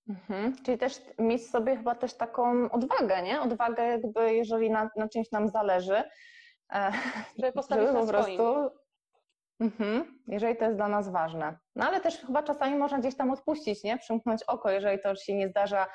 [0.09, 0.55] Mhm.
[0.65, 3.41] Czyli też mieć sobie chyba też taką odwagę, nie?
[3.41, 6.03] Odwagę jakby, jeżeli na, na czymś nam zależy,
[6.73, 6.91] e,
[7.37, 8.69] żeby postawić żeby po prostu
[9.59, 11.57] Mhm, jeżeli to jest dla nas ważne.
[11.75, 13.97] No ale też chyba czasami można gdzieś tam odpuścić, nie?
[13.97, 15.87] Przymknąć oko, jeżeli to się nie zdarza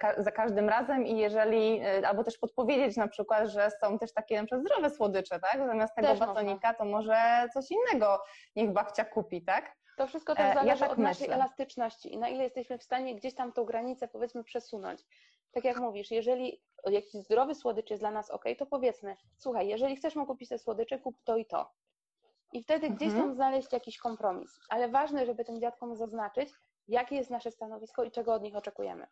[0.00, 4.12] ka za każdym razem i jeżeli, e, albo też podpowiedzieć na przykład, że są też
[4.12, 5.66] takie na przykład zdrowe słodycze, tak?
[5.66, 6.74] Zamiast tego też batonika można.
[6.74, 8.22] to może coś innego
[8.56, 9.72] niech babcia kupi, tak?
[9.96, 11.08] To wszystko też zależy ja tak od myślę.
[11.08, 15.00] naszej elastyczności i na ile jesteśmy w stanie gdzieś tam tą granicę powiedzmy przesunąć.
[15.52, 19.96] Tak jak mówisz, jeżeli jakiś zdrowy słodycz jest dla nas ok, to powiedzmy, słuchaj, jeżeli
[19.96, 21.70] chcesz mu kupić te słodycze, kup to i to.
[22.52, 22.96] I wtedy mhm.
[22.96, 24.60] gdzieś tam znaleźć jakiś kompromis.
[24.68, 26.50] Ale ważne, żeby tym dziadkom zaznaczyć,
[26.88, 29.06] jakie jest nasze stanowisko i czego od nich oczekujemy.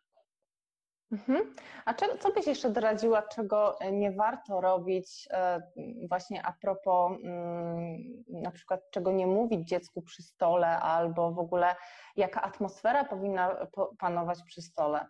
[1.11, 1.55] Mhm.
[1.85, 5.61] A co byś jeszcze doradziła, czego nie warto robić e,
[6.09, 11.75] właśnie a propos mm, na przykład czego nie mówić dziecku przy stole albo w ogóle
[12.15, 13.67] jaka atmosfera powinna
[13.99, 15.05] panować przy stole?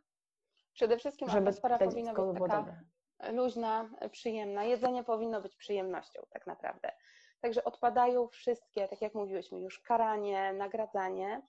[0.73, 2.79] Przede wszystkim żeby atmosfera powinna być taka dobre.
[3.31, 4.63] luźna, przyjemna.
[4.63, 6.91] Jedzenie powinno być przyjemnością tak naprawdę.
[7.41, 11.41] Także odpadają wszystkie, tak jak mówiłyśmy już, karanie, nagradzanie.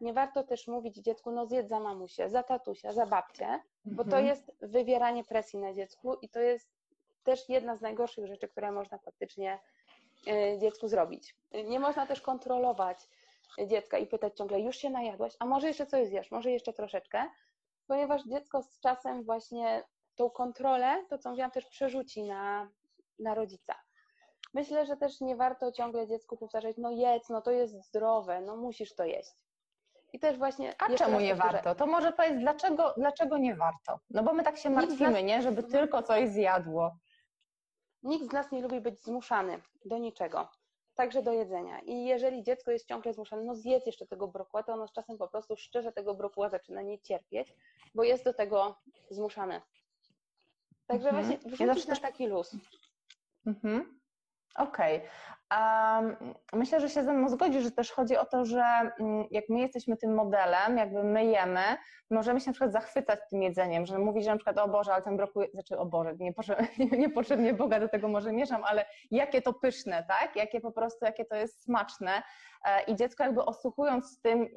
[0.00, 4.18] Nie warto też mówić dziecku, no zjedz za mamusię, za tatusia, za babcię, bo to
[4.18, 4.26] mhm.
[4.26, 6.68] jest wywieranie presji na dziecku i to jest
[7.22, 9.58] też jedna z najgorszych rzeczy, które można faktycznie
[10.26, 11.36] e, dziecku zrobić.
[11.64, 12.98] Nie można też kontrolować
[13.66, 17.30] dziecka i pytać ciągle, już się najadłaś, a może jeszcze coś zjesz, może jeszcze troszeczkę,
[17.86, 22.70] ponieważ dziecko z czasem właśnie tą kontrolę, to co mówiłam, też przerzuci na,
[23.18, 23.74] na rodzica.
[24.54, 28.56] Myślę, że też nie warto ciągle dziecku powtarzać, no jedz, no to jest zdrowe, no
[28.56, 29.34] musisz to jeść.
[30.12, 30.74] I też właśnie.
[30.78, 31.74] A czemu nie warto?
[31.74, 33.98] To może powiedz, dlaczego, dlaczego nie warto?
[34.10, 35.22] No bo my tak się martwimy, nas...
[35.22, 35.42] nie?
[35.42, 36.96] Żeby tylko coś zjadło.
[38.02, 40.48] Nikt z nas nie lubi być zmuszany do niczego,
[40.94, 41.80] także do jedzenia.
[41.80, 45.18] I jeżeli dziecko jest ciągle zmuszane, no zjedz jeszcze tego brokuła, to ono z czasem
[45.18, 47.54] po prostu szczerze tego brokuła zaczyna nie cierpieć,
[47.94, 48.76] bo jest do tego
[49.10, 49.62] zmuszane.
[50.86, 51.26] Także mhm.
[51.26, 52.56] właśnie wrzucić ja na taki luz.
[53.46, 54.00] Mhm.
[54.54, 55.02] Okej.
[55.50, 56.16] Okay.
[56.52, 58.64] myślę, że się ze mną zgodzi, że też chodzi o to, że
[59.00, 61.62] mm, jak my jesteśmy tym modelem, jakby my jemy,
[62.10, 65.02] możemy się na przykład zachwycać tym jedzeniem, że mówić, że na przykład o Boże, ale
[65.02, 66.68] ten brokuł, znaczy o Boże, niepotrzebnie,
[67.04, 70.36] niepotrzebnie Boga do tego może mieszam, ale jakie to pyszne, tak?
[70.36, 72.22] Jakie po prostu, jakie to jest smaczne
[72.64, 74.48] e, i dziecko jakby osłuchując z tym,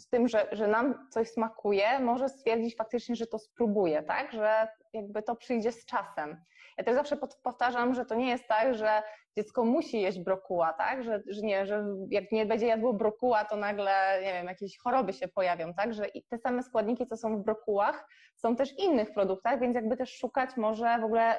[0.00, 4.32] z tym, że, że nam coś smakuje, może stwierdzić faktycznie, że to spróbuje, tak?
[4.32, 6.44] Że jakby to przyjdzie z czasem.
[6.80, 9.02] Ja też zawsze powtarzam, że to nie jest tak, że
[9.36, 11.02] dziecko musi jeść brokuła, tak?
[11.04, 15.12] Że, że nie, że jak nie będzie jadło brokuła, to nagle, nie wiem, jakieś choroby
[15.12, 15.94] się pojawią, tak?
[15.94, 19.96] Że te same składniki, co są w brokułach, są też w innych produktach, więc jakby
[19.96, 21.38] też szukać może w ogóle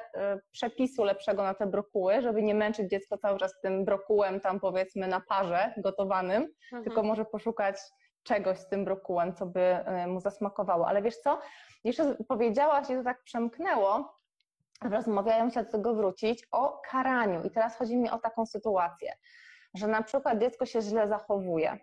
[0.52, 5.08] przepisu lepszego na te brokuły, żeby nie męczyć dziecko cały czas tym brokułem tam powiedzmy
[5.08, 6.84] na parze gotowanym, mhm.
[6.84, 7.76] tylko może poszukać
[8.22, 10.88] czegoś z tym brokułem, co by y, mu zasmakowało.
[10.88, 11.38] Ale wiesz co,
[11.84, 14.21] jeszcze powiedziałaś i to tak przemknęło,
[14.84, 17.42] rozmawiają, się do tego wrócić, o karaniu.
[17.42, 19.12] I teraz chodzi mi o taką sytuację,
[19.74, 21.78] że na przykład dziecko się źle zachowuje.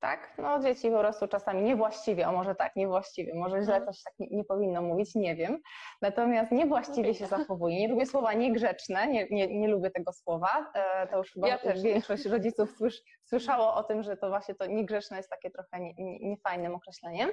[0.00, 0.34] Tak?
[0.38, 4.26] No dzieci po prostu czasami niewłaściwie, o może tak, niewłaściwie, może źle coś tak nie,
[4.30, 5.58] nie powinno mówić, nie wiem.
[6.02, 7.80] Natomiast niewłaściwie się zachowuje.
[7.80, 10.72] Nie lubię słowa niegrzeczne, nie, nie, nie lubię tego słowa.
[10.74, 14.66] E, to już chyba ja większość rodziców słysz, słyszało o tym, że to właśnie to
[14.66, 15.80] niegrzeczne jest takie trochę
[16.20, 17.30] niefajnym określeniem.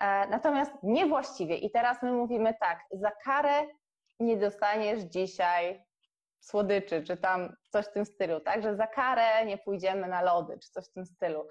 [0.00, 1.56] E, natomiast niewłaściwie.
[1.56, 3.66] I teraz my mówimy tak, za karę
[4.20, 5.84] nie dostaniesz dzisiaj
[6.40, 8.62] słodyczy, czy tam coś w tym stylu, tak?
[8.62, 11.46] Że za karę nie pójdziemy na lody, czy coś w tym stylu.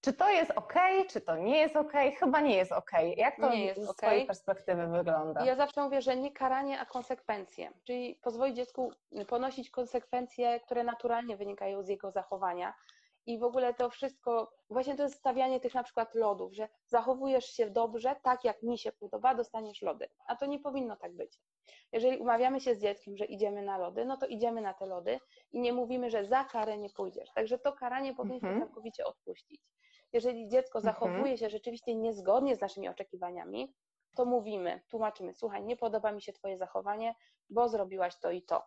[0.00, 0.74] Czy to jest ok,
[1.08, 1.92] czy to nie jest ok?
[2.18, 2.90] Chyba nie jest ok.
[3.16, 4.08] Jak to nie jest z okay.
[4.08, 5.44] Twojej perspektywy wygląda?
[5.44, 7.72] Ja zawsze mówię, że nie karanie, a konsekwencje.
[7.84, 8.92] Czyli pozwolić dziecku
[9.28, 12.74] ponosić konsekwencje, które naturalnie wynikają z jego zachowania.
[13.26, 17.44] I w ogóle to wszystko, właśnie to jest stawianie tych na przykład lodów, że zachowujesz
[17.44, 20.08] się dobrze, tak jak mi się podoba, dostaniesz lody.
[20.26, 21.40] A to nie powinno tak być.
[21.92, 25.20] Jeżeli umawiamy się z dzieckiem, że idziemy na lody, no to idziemy na te lody
[25.52, 27.28] i nie mówimy, że za karę nie pójdziesz.
[27.34, 28.66] Także to karanie powinniśmy mhm.
[28.66, 29.62] całkowicie odpuścić.
[30.12, 30.94] Jeżeli dziecko mhm.
[30.94, 33.74] zachowuje się rzeczywiście niezgodnie z naszymi oczekiwaniami,
[34.16, 37.14] to mówimy, tłumaczymy, słuchaj, nie podoba mi się Twoje zachowanie,
[37.50, 38.62] bo zrobiłaś to i to.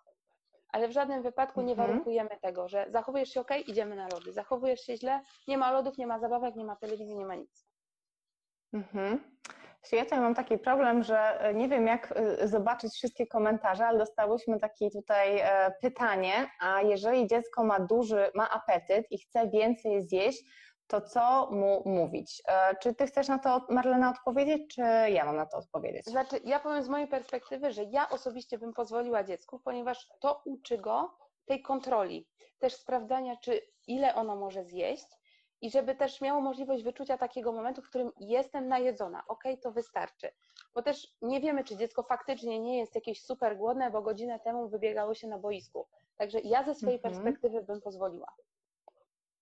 [0.72, 1.88] Ale w żadnym wypadku nie mhm.
[1.88, 4.34] warunkujemy tego, że zachowujesz się ok, idziemy na lody.
[4.34, 7.66] Zachowujesz się źle, nie ma lodów, nie ma zabawek, nie ma telewizji, nie ma nic.
[8.74, 9.40] Mhm.
[9.92, 14.00] Ja tutaj mam taki problem, że e, nie wiem, jak e, zobaczyć wszystkie komentarze, ale
[14.00, 20.02] dostałyśmy takie tutaj e, pytanie, a jeżeli dziecko ma duży, ma apetyt i chce więcej
[20.02, 20.44] zjeść,
[20.90, 22.44] to co mu mówić?
[22.82, 26.06] Czy ty chcesz na to, Marlena, odpowiedzieć, czy ja mam na to odpowiedzieć?
[26.06, 30.78] Znaczy, ja powiem z mojej perspektywy, że ja osobiście bym pozwoliła dziecku, ponieważ to uczy
[30.78, 32.28] go tej kontroli,
[32.60, 35.08] też sprawdzania, czy ile ono może zjeść,
[35.62, 40.32] i żeby też miało możliwość wyczucia takiego momentu, w którym jestem najedzona, ok, to wystarczy.
[40.76, 44.70] Bo też nie wiemy, czy dziecko faktycznie nie jest jakieś super głodne, bo godzinę temu
[44.70, 45.88] wybiegało się na boisku.
[46.18, 47.14] Także ja ze swojej mhm.
[47.14, 48.34] perspektywy bym pozwoliła.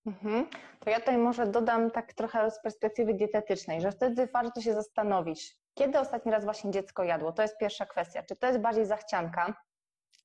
[0.08, 0.48] Mhm.
[0.80, 5.58] To ja tutaj może dodam tak trochę z perspektywy dietetycznej, że wtedy warto się zastanowić,
[5.74, 7.32] kiedy ostatni raz właśnie dziecko jadło.
[7.32, 8.24] To jest pierwsza kwestia.
[8.24, 9.54] Czy to jest bardziej zachcianka,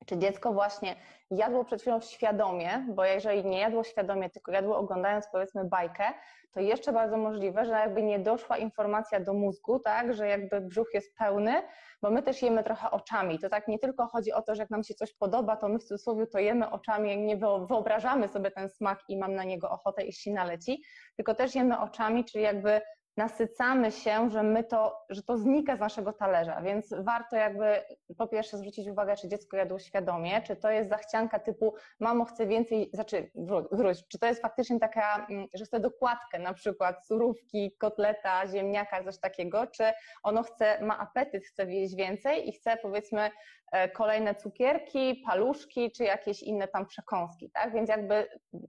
[0.07, 0.97] czy dziecko właśnie
[1.31, 6.05] jadło przed chwilą świadomie, bo jeżeli nie jadło świadomie, tylko jadło oglądając powiedzmy bajkę,
[6.53, 10.95] to jeszcze bardzo możliwe, że jakby nie doszła informacja do mózgu, tak, że jakby brzuch
[10.95, 11.62] jest pełny,
[12.03, 13.38] bo my też jemy trochę oczami.
[13.38, 15.79] To tak nie tylko chodzi o to, że jak nam się coś podoba, to my
[15.79, 17.37] w cudzysłowie to jemy oczami, nie
[17.69, 20.83] wyobrażamy sobie ten smak i mam na niego ochotę, jeśli naleci,
[21.17, 22.81] tylko też jemy oczami, czyli jakby
[23.16, 27.83] nasycamy się, że my to, że to znika z naszego talerza, więc warto jakby
[28.18, 32.46] po pierwsze zwrócić uwagę, czy dziecko jadło świadomie, czy to jest zachcianka typu mamo chcę
[32.46, 33.31] więcej, znaczy
[33.72, 39.05] wróć, czy to jest faktycznie taka, mm, że chce dokładkę, na przykład surówki, kotleta, ziemniaka,
[39.05, 39.85] coś takiego, czy
[40.22, 43.31] ono chce, ma apetyt, chce jeść więcej i chce powiedzmy
[43.72, 47.72] e, kolejne cukierki, paluszki, czy jakieś inne tam przekąski, tak?
[47.72, 48.27] Więc jakby,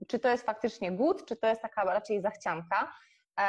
[0.07, 2.93] czy to jest faktycznie głód, czy to jest taka raczej zachcianka,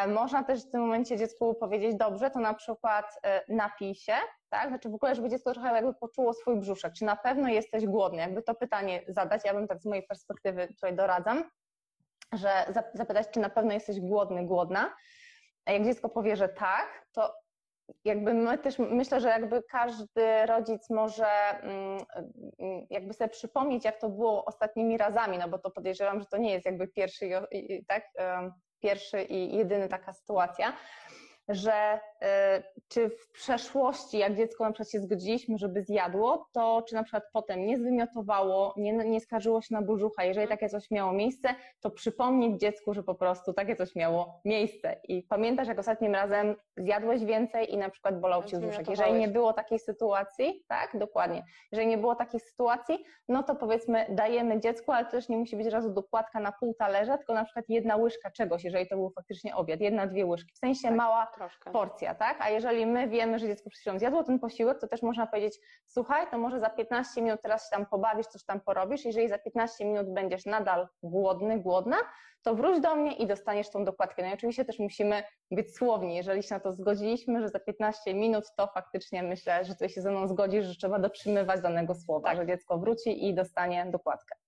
[0.09, 4.15] można też w tym momencie dziecku powiedzieć, dobrze, to na przykład e, napij się,
[4.49, 4.69] tak?
[4.69, 8.19] Znaczy w ogóle, żeby dziecko trochę jakby poczuło swój brzuszek, czy na pewno jesteś głodny,
[8.19, 11.51] jakby to pytanie zadać, ja bym tak z mojej perspektywy tutaj doradzam,
[12.33, 14.95] że zapytać, czy na pewno jesteś głodny, głodna.
[15.67, 17.35] A jak dziecko powie, że tak, to
[18.05, 21.27] jakby my też myślę, że jakby każdy rodzic może
[21.63, 21.99] mm,
[22.59, 26.37] mm, jakby sobie przypomnieć, jak to było ostatnimi razami, no bo to podejrzewam, że to
[26.37, 27.31] nie jest jakby pierwszy,
[27.89, 28.05] tak,
[28.85, 30.73] pierwszy i jedyny taka sytuacja,
[31.49, 32.27] że y,
[32.89, 37.25] czy w przeszłości, jak dziecko na przykład się zgodziliśmy, żeby zjadło, to czy na przykład
[37.33, 41.49] potem nie zwymiotowało, nie, nie skarżyło się na burzucha, jeżeli takie coś miało miejsce,
[41.81, 45.01] to przypomnieć dziecku, że po prostu takie coś miało miejsce.
[45.09, 48.91] I pamiętasz, jak ostatnim razem zjadłeś więcej i na przykład bolał cię brzuszek.
[48.91, 54.07] Jeżeli nie było takiej sytuacji, tak, dokładnie, jeżeli nie było takiej sytuacji, no to powiedzmy
[54.09, 57.65] dajemy dziecku, ale też nie musi być razu dokładka na pół talerza, tylko na przykład
[57.69, 61.27] jedna łyżka czegoś, jeżeli to był faktycznie obiad, jedna, dwie łyżki, w sensie tak, mała
[61.35, 61.71] troszkę.
[61.71, 62.37] porcja, tak?
[62.41, 65.61] A jeżeli my wiemy, że dziecko przed chwilą zjadło ten posiłek, to też można powiedzieć,
[65.87, 69.39] słuchaj, to może za 15 minut teraz się tam pobawisz, coś tam porobisz, jeżeli za
[69.39, 71.97] 15 minut będziesz nadal głodny, głodna,
[72.43, 74.23] to wróć do mnie i dostaniesz tą dokładkę.
[74.23, 76.17] No i oczywiście też musimy być słowni.
[76.17, 80.03] Jeżeli się na to zgodziliśmy, że za 15 minut, to faktycznie myślę, że ty się
[80.03, 82.37] ze mną zgodzisz, że trzeba dotrzymywać danego słowa, tak.
[82.37, 84.44] że dziecko wróci i dostanie dokładkę.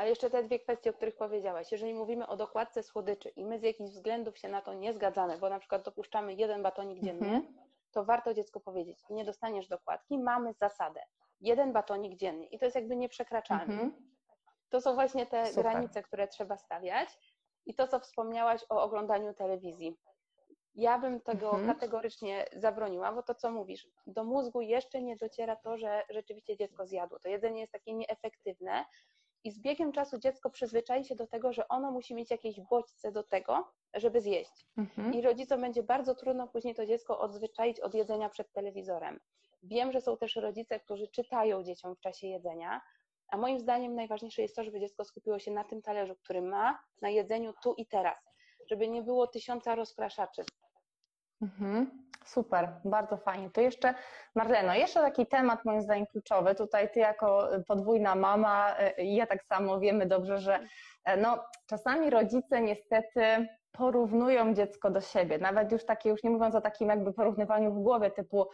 [0.00, 1.72] Ale jeszcze te dwie kwestie, o których powiedziałaś.
[1.72, 5.38] Jeżeli mówimy o dokładce słodyczy i my z jakichś względów się na to nie zgadzamy,
[5.38, 7.54] bo na przykład dopuszczamy jeden batonik dziennie, mhm.
[7.90, 11.00] to warto dziecku powiedzieć, nie dostaniesz dokładki, mamy zasadę.
[11.40, 13.72] Jeden batonik dziennie i to jest jakby nieprzekraczalne.
[13.72, 13.92] Mhm.
[14.68, 15.62] To są właśnie te Super.
[15.62, 17.08] granice, które trzeba stawiać.
[17.66, 19.96] I to, co wspomniałaś o oglądaniu telewizji.
[20.74, 21.66] Ja bym tego mhm.
[21.66, 26.86] kategorycznie zabroniła, bo to, co mówisz, do mózgu jeszcze nie dociera to, że rzeczywiście dziecko
[26.86, 27.18] zjadło.
[27.18, 28.84] To jedzenie jest takie nieefektywne
[29.44, 33.12] i z biegiem czasu dziecko przyzwyczai się do tego, że ono musi mieć jakieś bodźce
[33.12, 34.66] do tego, żeby zjeść.
[34.76, 35.14] Mhm.
[35.14, 39.20] I rodzicom będzie bardzo trudno później to dziecko odzwyczaić od jedzenia przed telewizorem.
[39.62, 42.80] Wiem, że są też rodzice, którzy czytają dzieciom w czasie jedzenia,
[43.28, 46.78] a moim zdaniem najważniejsze jest to, żeby dziecko skupiło się na tym talerzu, który ma,
[47.02, 48.18] na jedzeniu tu i teraz,
[48.70, 50.42] żeby nie było tysiąca rozpraszaczy.
[51.42, 52.00] Mhm.
[52.24, 53.50] Super, bardzo fajnie.
[53.50, 53.94] To jeszcze,
[54.34, 56.54] Marleno, jeszcze taki temat moim zdaniem kluczowy.
[56.54, 60.60] Tutaj ty jako podwójna mama i ja tak samo wiemy dobrze, że
[61.04, 65.38] e, no, czasami rodzice niestety porównują dziecko do siebie.
[65.38, 68.46] Nawet już takie, już nie mówiąc o takim jakby porównywaniu w głowie typu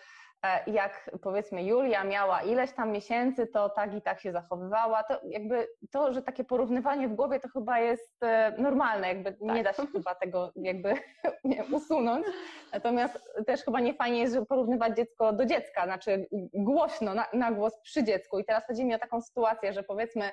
[0.67, 5.69] jak powiedzmy Julia miała ileś tam miesięcy, to tak i tak się zachowywała, to jakby
[5.93, 9.41] to, że takie porównywanie w głowie to chyba jest e, normalne, jakby tak.
[9.41, 10.95] nie da się chyba tego jakby
[11.77, 12.27] usunąć.
[12.73, 17.53] Natomiast też chyba nie fajnie jest, żeby porównywać dziecko do dziecka, znaczy głośno, na, na
[17.53, 18.39] głos przy dziecku.
[18.39, 20.33] I teraz chodzi mi o taką sytuację, że powiedzmy e,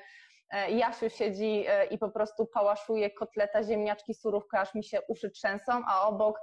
[0.70, 5.82] Jasiu siedzi e, i po prostu pałaszuje kotleta, ziemniaczki, surówkę, aż mi się uszy trzęsą,
[5.88, 6.39] a obok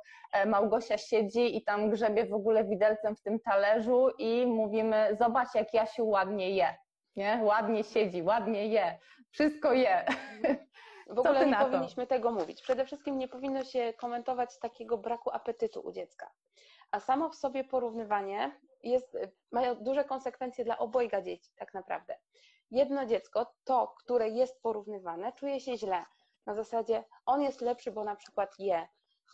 [0.46, 5.74] Małgosia siedzi i tam grzebie w ogóle widelcem w tym talerzu i mówimy, zobacz jak
[5.74, 6.74] Jasiu ładnie je,
[7.16, 7.40] nie?
[7.42, 8.98] Ładnie siedzi, ładnie je,
[9.30, 10.04] wszystko je.
[11.11, 12.62] W ogóle nie powinniśmy tego mówić.
[12.62, 16.30] Przede wszystkim nie powinno się komentować takiego braku apetytu u dziecka.
[16.90, 19.16] A samo w sobie porównywanie jest,
[19.52, 22.18] ma duże konsekwencje dla obojga dzieci, tak naprawdę.
[22.70, 26.04] Jedno dziecko, to, które jest porównywane, czuje się źle.
[26.46, 28.88] Na zasadzie on jest lepszy, bo na przykład je.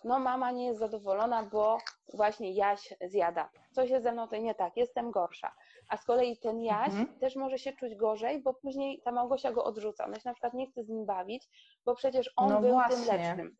[0.04, 1.78] No, mama nie jest zadowolona, bo
[2.14, 3.50] właśnie Jaś zjada.
[3.72, 5.54] Coś jest ze mną to nie tak, jestem gorsza.
[5.88, 7.18] A z kolei ten Jaś mhm.
[7.18, 10.04] też może się czuć gorzej, bo później ta Małgosia go odrzuca.
[10.04, 11.48] Ona się na przykład nie chce z nim bawić,
[11.84, 12.96] bo przecież on no był właśnie.
[12.96, 13.56] tym lepszym.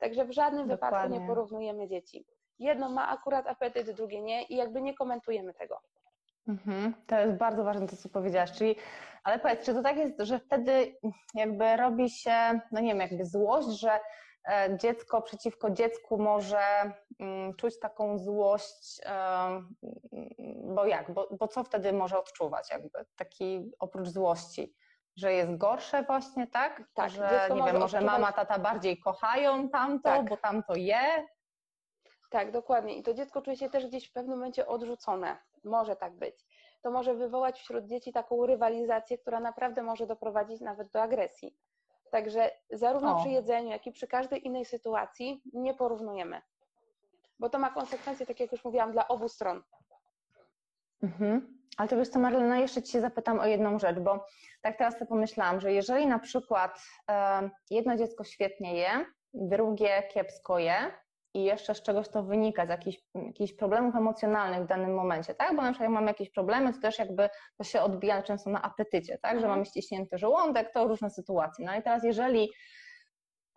[0.00, 0.98] Także w żadnym Dokładnie.
[0.98, 2.26] wypadku nie porównujemy dzieci.
[2.58, 5.80] Jedno ma akurat apetyt, drugie nie i jakby nie komentujemy tego.
[6.48, 8.52] Mhm, to jest bardzo ważne to, co powiedziałaś.
[8.52, 8.76] Czyli,
[9.24, 10.96] ale powiedz, czy to tak jest, że wtedy
[11.34, 14.00] jakby robi się, no nie wiem, jakby złość, że
[14.48, 16.60] e, dziecko przeciwko dziecku może
[17.20, 19.00] mm, czuć taką złość,
[20.64, 21.14] bo jak?
[21.14, 24.74] Bo, bo co wtedy może odczuwać jakby taki oprócz złości?
[25.16, 26.82] Że jest gorsze właśnie, tak?
[26.94, 27.10] Tak.
[27.10, 30.28] Że nie wiem, może mama, tata bardziej kochają tamto, tak.
[30.28, 31.26] bo tamto je,
[32.32, 32.96] tak, dokładnie.
[32.96, 35.36] I to dziecko czuje się też gdzieś w pewnym momencie odrzucone.
[35.64, 36.46] Może tak być.
[36.82, 41.56] To może wywołać wśród dzieci taką rywalizację, która naprawdę może doprowadzić nawet do agresji.
[42.10, 43.20] Także zarówno o.
[43.20, 46.42] przy jedzeniu, jak i przy każdej innej sytuacji nie porównujemy.
[47.38, 49.62] Bo to ma konsekwencje, tak jak już mówiłam, dla obu stron.
[51.02, 51.58] Mhm.
[51.76, 54.26] Ale to wiesz co, Marlena, jeszcze Ci się zapytam o jedną rzecz, bo
[54.62, 56.82] tak teraz sobie pomyślałam, że jeżeli na przykład
[57.70, 60.92] jedno dziecko świetnie je, drugie kiepsko je,
[61.34, 65.56] i jeszcze z czegoś to wynika, z jakichś, jakichś problemów emocjonalnych w danym momencie, tak?
[65.56, 67.28] Bo na przykład jak mamy jakieś problemy, to też jakby
[67.58, 69.32] to się odbija często na apetycie, tak?
[69.32, 69.50] Że mhm.
[69.52, 71.66] mamy ściśnięty żołądek, to różne sytuacje.
[71.66, 72.50] No i teraz jeżeli,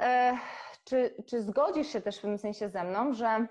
[0.01, 0.37] e,
[0.83, 3.47] czy, czy zgodzisz się też w tym sensie ze mną, że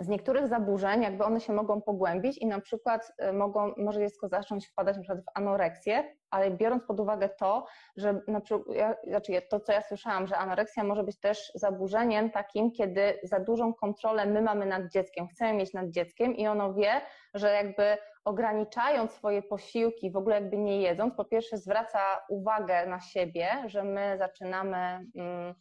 [0.00, 4.28] z niektórych zaburzeń jakby one się mogą pogłębić i na przykład y, mogą, może dziecko
[4.28, 7.66] zacząć wpadać na przykład w anoreksję, ale biorąc pod uwagę to,
[7.96, 12.30] że na przykład, ja, znaczy to, co ja słyszałam, że anoreksja może być też zaburzeniem
[12.30, 16.74] takim, kiedy za dużą kontrolę my mamy nad dzieckiem, chcemy mieć nad dzieckiem i ono
[16.74, 17.00] wie,
[17.34, 23.00] że jakby ograniczając swoje posiłki, w ogóle jakby nie jedząc, po pierwsze zwraca uwagę na
[23.00, 25.06] siebie, że my zaczynamy...
[25.16, 25.54] Mm,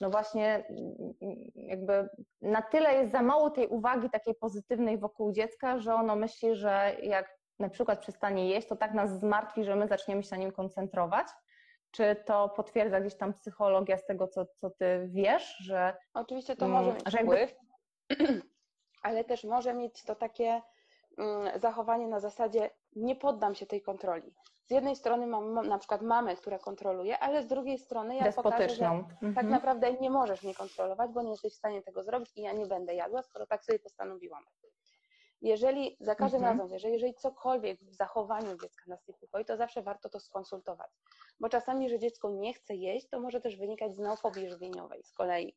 [0.00, 0.64] no właśnie
[1.54, 2.08] jakby
[2.42, 6.96] na tyle jest za mało tej uwagi takiej pozytywnej wokół dziecka, że ono myśli, że
[7.02, 10.52] jak na przykład przestanie jeść, to tak nas zmartwi, że my zaczniemy się na nim
[10.52, 11.26] koncentrować.
[11.90, 15.96] Czy to potwierdza gdzieś tam psychologia z tego, co, co ty wiesz, że.
[16.14, 17.54] Oczywiście to może mieć wpływ,
[19.02, 20.62] ale też może mieć to takie
[21.18, 24.34] mm, zachowanie na zasadzie nie poddam się tej kontroli
[24.66, 28.68] z jednej strony mam na przykład mamę, która kontroluje, ale z drugiej strony ja pokażę,
[28.68, 29.34] że tak mhm.
[29.34, 32.52] tak naprawdę nie możesz mnie kontrolować, bo nie jesteś w stanie tego zrobić i ja
[32.52, 34.44] nie będę jadła, skoro tak sobie postanowiłam.
[35.40, 36.58] Jeżeli za każdym mhm.
[36.58, 40.90] razem, że jeżeli cokolwiek w zachowaniu dziecka nas niepokoi, to zawsze warto to skonsultować.
[41.40, 45.12] Bo czasami, że dziecko nie chce jeść, to może też wynikać z neofobii żywieniowej z
[45.12, 45.56] kolei.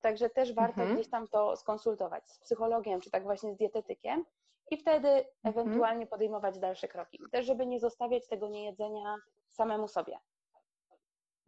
[0.00, 0.94] Także też warto mhm.
[0.94, 4.24] gdzieś tam to skonsultować z psychologiem, czy tak właśnie z dietetykiem,
[4.70, 5.26] i wtedy mhm.
[5.44, 7.18] ewentualnie podejmować dalsze kroki.
[7.32, 9.16] Też, żeby nie zostawiać tego niejedzenia
[9.48, 10.18] samemu sobie.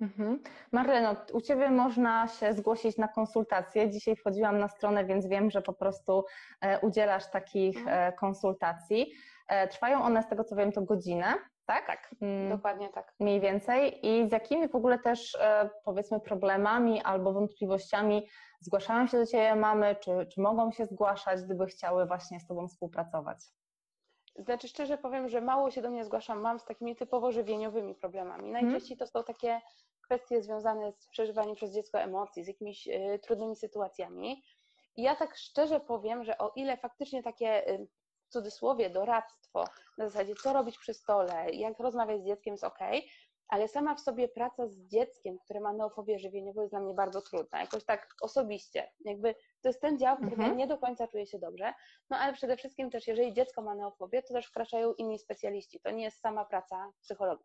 [0.01, 0.43] Mhm.
[0.73, 3.91] Marleno, u Ciebie można się zgłosić na konsultacje.
[3.91, 6.25] Dzisiaj wchodziłam na stronę, więc wiem, że po prostu
[6.61, 8.09] e, udzielasz takich mhm.
[8.09, 9.13] E, konsultacji.
[9.49, 11.35] E, trwają one, z tego co wiem, to godzinę,
[11.67, 11.87] tak?
[11.87, 13.15] Tak, mm, dokładnie tak.
[13.21, 14.07] Mniej więcej.
[14.07, 15.39] I z jakimi w ogóle też,
[15.85, 18.29] powiedzmy, problemami albo wątpliwościami
[18.61, 22.69] zgłaszają się do Ciebie mamy, czy, czy mogą się zgłaszać, gdyby chciały właśnie z Tobą
[22.69, 23.39] współpracować?
[24.37, 28.49] Znaczy szczerze powiem, że mało się do mnie zgłaszam mam z takimi typowo żywieniowymi problemami.
[28.49, 28.65] Mhm.
[28.65, 29.61] Najczęściej to są takie
[30.03, 34.43] kwestie związane z przeżywaniem przez dziecko emocji, z jakimiś y, trudnymi sytuacjami.
[34.97, 37.87] I ja tak szczerze powiem, że o ile faktycznie takie y,
[38.33, 39.65] w cudzysłowie doradztwo
[39.99, 42.79] na zasadzie co robić przy stole, jak rozmawiać z dzieckiem jest ok,
[43.49, 47.23] ale sama w sobie praca z dzieckiem, które ma neofobię żywieniową jest dla mnie bardzo
[47.23, 48.93] trudna, jakoś tak osobiście.
[49.05, 50.51] Jakby to jest ten dział, w którym mhm.
[50.51, 51.75] ja nie do końca czuję się dobrze,
[52.11, 55.81] no ale przede wszystkim też, jeżeli dziecko ma neofobię, to też wkraczają inni specjaliści.
[55.81, 57.45] To nie jest sama praca psychologa.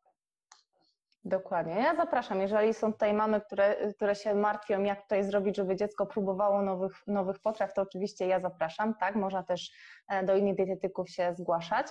[1.25, 1.75] Dokładnie.
[1.75, 6.05] Ja zapraszam, jeżeli są tutaj mamy, które, które się martwią, jak tutaj zrobić, żeby dziecko
[6.05, 9.15] próbowało nowych, nowych potraw, to oczywiście ja zapraszam, tak?
[9.15, 9.71] Można też
[10.07, 11.87] e, do innych dietetyków się zgłaszać.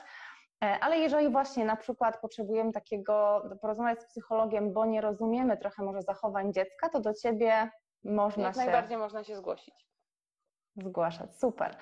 [0.64, 5.82] E, ale jeżeli właśnie na przykład potrzebujemy takiego, porozmawiać z psychologiem, bo nie rozumiemy trochę
[5.82, 7.70] może zachowań dziecka, to do Ciebie
[8.04, 8.60] można Jak się...
[8.60, 9.86] najbardziej można się zgłosić.
[10.76, 11.76] Zgłaszać, super.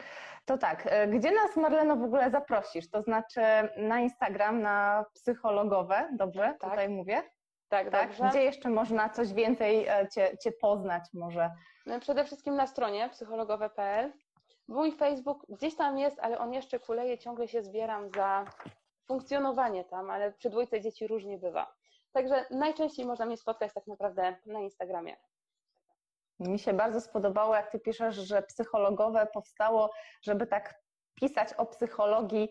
[0.44, 2.90] To tak, e, gdzie nas Marleno w ogóle zaprosisz?
[2.90, 3.40] To znaczy
[3.76, 6.56] na Instagram, na psychologowe, dobrze?
[6.60, 6.70] Tak.
[6.70, 7.22] Tutaj mówię?
[7.74, 8.08] Tak, tak?
[8.08, 8.28] Dobrze.
[8.30, 11.50] Gdzie jeszcze można coś więcej e, cię, cię poznać może?
[11.86, 14.12] No przede wszystkim na stronie psychologowe.pl.
[14.68, 18.44] Mój Facebook gdzieś tam jest, ale on jeszcze kuleje, ciągle się zbieram za
[19.06, 21.74] funkcjonowanie tam, ale przy dwójce dzieci różnie bywa.
[22.12, 25.16] Także najczęściej można mnie spotkać tak naprawdę na Instagramie.
[26.40, 29.90] Mi się bardzo spodobało, jak ty piszesz, że psychologowe powstało,
[30.22, 30.74] żeby tak
[31.14, 32.48] pisać o psychologii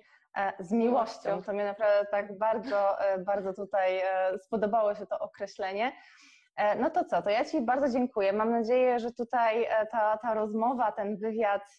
[0.59, 1.41] z miłością.
[1.41, 5.91] To mnie naprawdę tak bardzo, e, bardzo tutaj e, spodobało się to określenie.
[6.79, 8.33] No to co, to ja Ci bardzo dziękuję.
[8.33, 11.77] Mam nadzieję, że tutaj ta, ta rozmowa, ten wywiad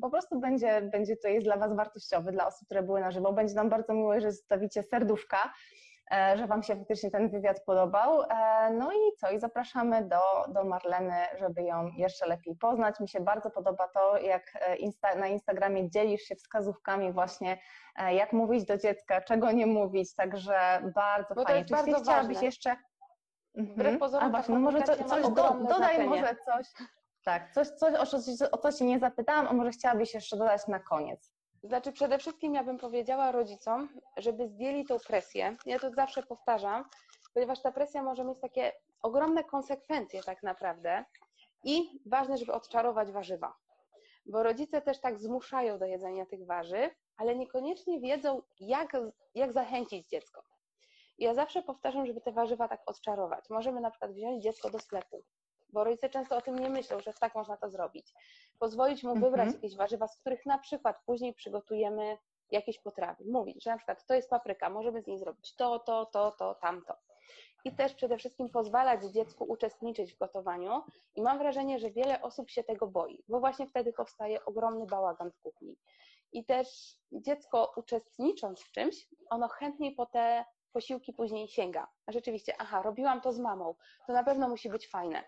[0.00, 3.32] po prostu będzie, będzie to jest dla Was wartościowy, dla osób, które były na żywo.
[3.32, 8.22] Będzie nam bardzo miło, że zostawicie serduszka E, że Wam się faktycznie ten wywiad podobał.
[8.22, 9.30] E, no i co?
[9.30, 13.00] I zapraszamy do, do Marleny, żeby ją jeszcze lepiej poznać.
[13.00, 17.58] Mi się bardzo podoba to, jak e, insta, na Instagramie dzielisz się wskazówkami właśnie,
[18.12, 21.64] jak mówić do dziecka, czego nie mówić, także bardzo Bo fajnie.
[21.64, 22.76] To jest bardzo chciałabyś jeszcze...
[23.56, 23.98] Mhm.
[23.98, 26.06] pozorom, A właśnie, no może co, coś do, dodaj znaczenie.
[26.06, 26.66] może coś.
[27.24, 28.22] Tak, coś, coś o, coś,
[28.52, 31.31] o co Cię nie zapytałam, a może chciałabyś jeszcze dodać na koniec.
[31.62, 35.56] Znaczy, przede wszystkim ja bym powiedziała rodzicom, żeby zdjęli tą presję.
[35.66, 36.84] Ja to zawsze powtarzam,
[37.34, 41.04] ponieważ ta presja może mieć takie ogromne konsekwencje, tak naprawdę.
[41.64, 43.54] I ważne, żeby odczarować warzywa.
[44.26, 48.92] Bo rodzice też tak zmuszają do jedzenia tych warzyw, ale niekoniecznie wiedzą, jak,
[49.34, 50.42] jak zachęcić dziecko.
[51.18, 53.50] Ja zawsze powtarzam, żeby te warzywa tak odczarować.
[53.50, 55.24] Możemy na przykład wziąć dziecko do sklepu,
[55.72, 58.14] bo rodzice często o tym nie myślą, że tak można to zrobić.
[58.58, 59.54] Pozwolić mu wybrać mhm.
[59.54, 62.18] jakieś warzywa, z których na przykład później przygotujemy
[62.50, 63.24] jakieś potrawy.
[63.24, 66.54] Mówić, że na przykład to jest papryka, możemy z niej zrobić to, to, to, to,
[66.54, 66.94] tamto.
[67.64, 70.82] I też przede wszystkim pozwalać dziecku uczestniczyć w gotowaniu.
[71.14, 75.30] I mam wrażenie, że wiele osób się tego boi, bo właśnie wtedy powstaje ogromny bałagan
[75.30, 75.76] w kuchni.
[76.32, 81.88] I też dziecko uczestnicząc w czymś, ono chętniej po te posiłki później sięga.
[82.06, 83.74] A rzeczywiście, aha, robiłam to z mamą,
[84.06, 85.24] to na pewno musi być fajne.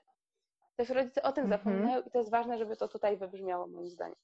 [0.76, 1.60] Też rodzice o tym mhm.
[1.60, 4.16] zapominają i to jest ważne, żeby to tutaj wybrzmiało moim zdaniem.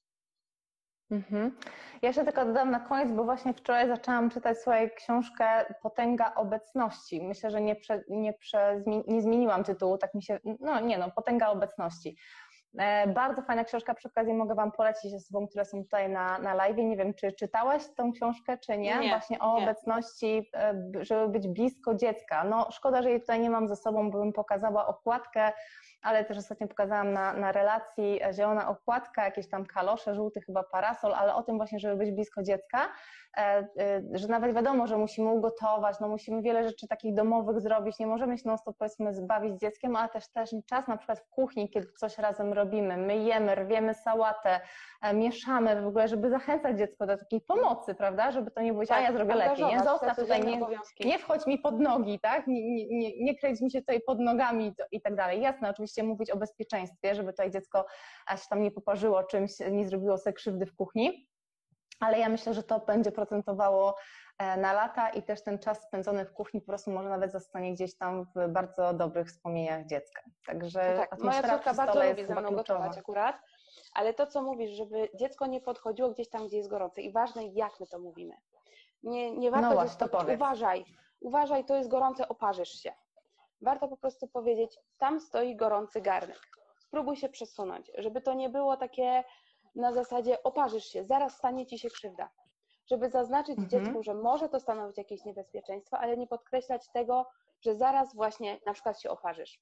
[1.11, 1.57] Mhm.
[2.01, 5.45] Ja jeszcze tylko dodam na koniec, bo właśnie wczoraj zaczęłam czytać swoją książkę
[5.81, 7.23] Potęga obecności.
[7.23, 11.11] Myślę, że nie, prze, nie, prze, nie zmieniłam tytułu, tak mi się, no nie no,
[11.11, 12.17] Potęga obecności.
[12.77, 16.53] E, bardzo fajna książka, przy okazji mogę Wam polecić osobom, które są tutaj na, na
[16.53, 16.77] live.
[16.77, 18.99] Nie wiem, czy czytałaś tą książkę, czy nie?
[18.99, 19.63] nie Właśnie o nie.
[19.63, 22.43] obecności, e, żeby być blisko dziecka.
[22.43, 25.51] No szkoda, że jej tutaj nie mam ze sobą, bym pokazała okładkę
[26.01, 31.13] ale też ostatnio pokazałam na, na relacji zielona okładka, jakieś tam kalosze, żółty chyba parasol,
[31.13, 32.79] ale o tym właśnie, żeby być blisko dziecka,
[33.37, 37.99] e, e, że nawet wiadomo, że musimy ugotować, no musimy wiele rzeczy takich domowych zrobić,
[37.99, 41.19] nie możemy się non stop powiedzmy zbawić z dzieckiem, ale też też czas na przykład
[41.19, 44.59] w kuchni, kiedy coś razem robimy, myjemy, rwiemy sałatę,
[45.01, 48.85] e, mieszamy w ogóle, żeby zachęcać dziecko do takiej pomocy, prawda, żeby to nie było,
[48.85, 49.79] tak, a ja zrobię lepiej, nie?
[49.79, 50.59] zostaw tutaj, nie,
[51.05, 54.19] nie wchodź mi pod nogi, tak, nie, nie, nie, nie kręć mi się tutaj pod
[54.19, 55.41] nogami i tak dalej.
[55.41, 57.85] Jasne, oczywiście oczywiście mówić o bezpieczeństwie, żeby tutaj dziecko
[58.29, 61.27] się tam nie poparzyło czymś, nie zrobiło sobie krzywdy w kuchni,
[61.99, 63.95] ale ja myślę, że to będzie procentowało
[64.37, 67.73] e, na lata i też ten czas spędzony w kuchni po prostu może nawet zostanie
[67.73, 70.21] gdzieś tam w bardzo dobrych wspomnieniach dziecka.
[70.45, 73.35] Także no tak, moja córka bardzo lubi ze mną gotować akurat,
[73.93, 77.47] ale to, co mówisz, żeby dziecko nie podchodziło gdzieś tam, gdzie jest gorące i ważne,
[77.47, 78.35] jak my to mówimy.
[79.03, 80.85] Nie, nie warto no właśnie, to uważaj,
[81.19, 82.93] uważaj, to jest gorące, oparzysz się
[83.61, 86.39] warto po prostu powiedzieć, tam stoi gorący garnek.
[86.79, 89.23] Spróbuj się przesunąć, żeby to nie było takie
[89.75, 92.29] na zasadzie oparzysz się, zaraz stanie ci się krzywda.
[92.87, 93.69] Żeby zaznaczyć mhm.
[93.69, 97.25] dziecku, że może to stanowić jakieś niebezpieczeństwo, ale nie podkreślać tego,
[97.61, 99.59] że zaraz właśnie na przykład się oparzysz.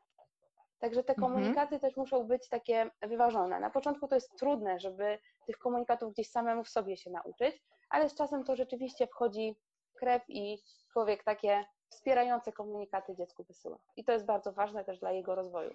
[0.79, 1.33] Także te mhm.
[1.33, 1.79] komunikaty mhm.
[1.79, 3.59] też muszą być takie wyważone.
[3.59, 8.09] Na początku to jest trudne, żeby tych komunikatów gdzieś samemu w sobie się nauczyć, ale
[8.09, 9.55] z czasem to rzeczywiście wchodzi
[9.93, 13.77] krew i człowiek takie wspierające komunikaty dziecku wysyła.
[13.95, 15.73] I to jest bardzo ważne też dla jego rozwoju.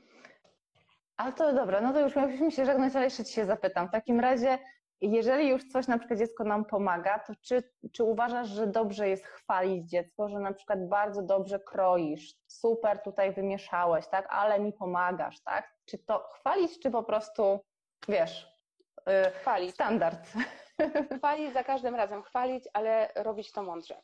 [1.16, 3.88] Ale to dobra, no to już mieliśmy się żegnać, ale jeszcze Ci się zapytam.
[3.88, 4.58] W takim razie,
[5.00, 7.62] jeżeli już coś na przykład dziecko nam pomaga, to czy,
[7.92, 13.32] czy uważasz, że dobrze jest chwalić dziecko, że na przykład bardzo dobrze kroisz, super tutaj
[13.32, 15.74] wymieszałeś, tak, ale mi pomagasz, tak?
[15.84, 17.60] Czy to chwalić, czy po prostu,
[18.08, 18.48] wiesz,
[19.06, 19.74] yy, chwalić.
[19.74, 20.28] standard?
[21.18, 23.96] Chwalić za każdym razem, chwalić, ale robić to mądrze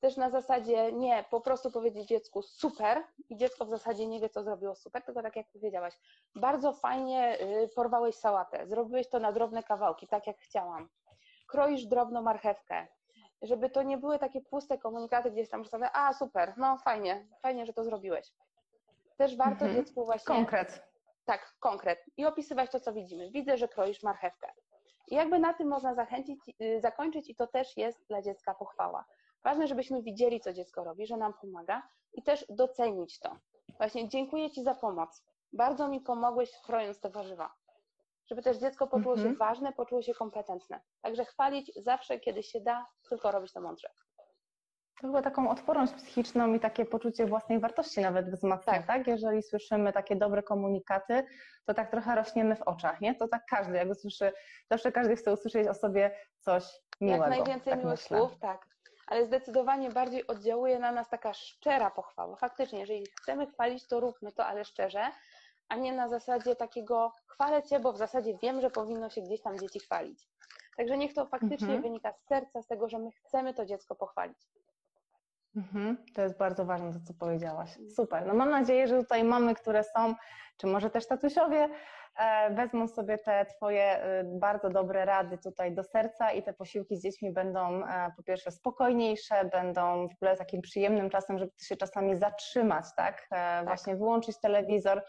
[0.00, 4.28] też na zasadzie nie po prostu powiedzieć dziecku super i dziecko w zasadzie nie wie,
[4.28, 5.94] co zrobiło super, tylko tak jak powiedziałaś,
[6.34, 10.88] bardzo fajnie y, porwałeś sałatę, zrobiłeś to na drobne kawałki, tak jak chciałam.
[11.46, 12.86] Kroisz drobną marchewkę,
[13.42, 17.66] żeby to nie były takie puste komunikaty gdzieś tam rzucane, a super, no fajnie, fajnie,
[17.66, 18.32] że to zrobiłeś.
[19.16, 19.74] Też warto mhm.
[19.74, 20.34] dziecku właśnie...
[20.34, 20.82] Konkret.
[21.24, 22.04] Tak, konkret.
[22.16, 23.30] I opisywać to, co widzimy.
[23.30, 24.52] Widzę, że kroisz marchewkę.
[25.08, 29.04] I jakby na tym można zachęcić, y, zakończyć i to też jest dla dziecka pochwała
[29.44, 31.82] Ważne, żebyśmy widzieli, co dziecko robi, że nam pomaga
[32.12, 33.36] i też docenić to.
[33.76, 35.24] Właśnie dziękuję Ci za pomoc.
[35.52, 37.54] Bardzo mi pomogłeś chrojąc te warzywa.
[38.30, 39.32] Żeby też dziecko poczuło mhm.
[39.32, 40.80] się ważne, poczuło się kompetentne.
[41.02, 43.88] Także chwalić zawsze, kiedy się da, tylko robić to mądrze.
[45.00, 48.86] To chyba taką odporność psychiczną i takie poczucie własnej wartości nawet wzmacnia, tak.
[48.86, 49.06] tak?
[49.06, 51.26] Jeżeli słyszymy takie dobre komunikaty,
[51.64, 53.14] to tak trochę rośniemy w oczach, nie?
[53.14, 54.32] To tak każdy, jak usłyszy,
[54.70, 56.64] zawsze każdy chce usłyszeć o sobie coś
[57.00, 57.24] miłego.
[57.24, 58.69] Jak najwięcej tak miłych słów, tak.
[59.10, 62.36] Ale zdecydowanie bardziej oddziałuje na nas taka szczera pochwała.
[62.36, 65.10] Faktycznie, jeżeli chcemy chwalić, to róbmy to, ale szczerze,
[65.68, 69.42] a nie na zasadzie takiego chwalę Cię, bo w zasadzie wiem, że powinno się gdzieś
[69.42, 70.28] tam dzieci chwalić.
[70.76, 71.82] Także niech to faktycznie mhm.
[71.82, 74.38] wynika z serca, z tego, że my chcemy to dziecko pochwalić.
[75.56, 77.78] Mhm, to jest bardzo ważne, to co powiedziałaś.
[77.96, 78.26] Super.
[78.26, 80.14] No mam nadzieję, że tutaj mamy, które są,
[80.56, 81.68] czy może też tatusiowie,
[82.50, 87.02] wezmą sobie te Twoje e, bardzo dobre rady tutaj do serca i te posiłki z
[87.02, 92.16] dziećmi będą e, po pierwsze spokojniejsze, będą w ogóle takim przyjemnym czasem, żeby się czasami
[92.16, 93.26] zatrzymać, tak?
[93.30, 93.64] tak.
[93.64, 95.02] Właśnie wyłączyć telewizor,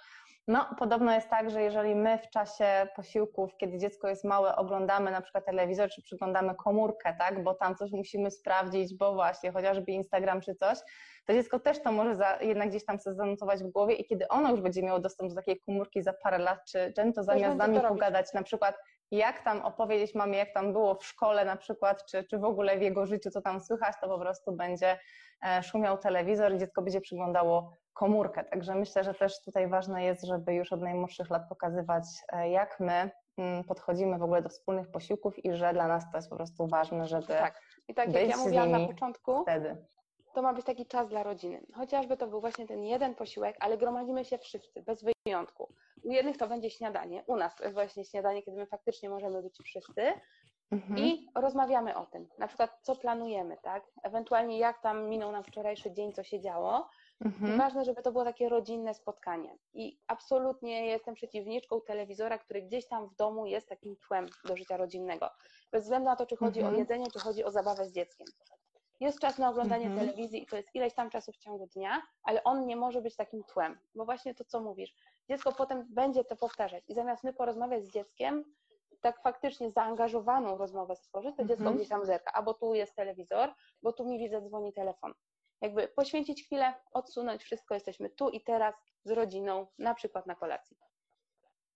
[0.47, 5.11] no, podobno jest tak, że jeżeli my w czasie posiłków, kiedy dziecko jest małe, oglądamy
[5.11, 9.91] na przykład telewizor, czy przyglądamy komórkę, tak, bo tam coś musimy sprawdzić, bo właśnie chociażby
[9.91, 10.77] Instagram czy coś,
[11.25, 14.27] to dziecko też to może za, jednak gdzieś tam sobie zanotować w głowie i kiedy
[14.27, 17.57] ono już będzie miało dostęp do takiej komórki za parę lat, czy to zamiast z
[17.57, 18.75] nami pogadać, na przykład
[19.11, 22.77] jak tam opowiedzieć mamie, jak tam było w szkole na przykład, czy, czy w ogóle
[22.77, 24.99] w jego życiu, co tam słychać, to po prostu będzie
[25.47, 28.43] e, szumiał telewizor i dziecko będzie przyglądało komórkę.
[28.43, 32.79] Także myślę, że też tutaj ważne jest, żeby już od najmłodszych lat pokazywać, e, jak
[32.79, 36.35] my mm, podchodzimy w ogóle do wspólnych posiłków i że dla nas to jest po
[36.35, 37.27] prostu ważne, żeby.
[37.27, 37.61] Tak.
[37.87, 39.85] I tak jak ja mówiłam na początku, wtedy.
[40.33, 41.65] to ma być taki czas dla rodziny.
[41.75, 45.73] Chociażby to był właśnie ten jeden posiłek, ale gromadzimy się wszyscy, bez wyjątku.
[46.03, 49.41] U jednych to będzie śniadanie, u nas to jest właśnie śniadanie, kiedy my faktycznie możemy
[49.41, 50.13] być wszyscy.
[50.71, 50.97] Mhm.
[50.97, 53.83] I rozmawiamy o tym, na przykład co planujemy, tak?
[54.03, 56.89] Ewentualnie jak tam minął nam wczorajszy dzień, co się działo,
[57.25, 57.57] Mhm.
[57.57, 59.57] Ważne, żeby to było takie rodzinne spotkanie.
[59.73, 64.77] I absolutnie jestem przeciwniczką telewizora, który gdzieś tam w domu jest takim tłem do życia
[64.77, 65.29] rodzinnego.
[65.71, 66.75] Bez względu na to, czy chodzi mhm.
[66.75, 68.27] o jedzenie, czy chodzi o zabawę z dzieckiem.
[68.99, 70.07] Jest czas na oglądanie mhm.
[70.07, 73.15] telewizji i to jest ileś tam czasu w ciągu dnia, ale on nie może być
[73.15, 74.93] takim tłem, bo właśnie to, co mówisz,
[75.29, 78.43] dziecko potem będzie to powtarzać i zamiast my porozmawiać z dzieckiem,
[79.01, 83.53] tak faktycznie zaangażowaną rozmowę stworzyć, to dziecko gdzieś tam zerka, a bo tu jest telewizor,
[83.83, 85.13] bo tu mi widzę dzwoni telefon
[85.61, 90.77] jakby poświęcić chwilę, odsunąć wszystko, jesteśmy tu i teraz z rodziną, na przykład na kolacji.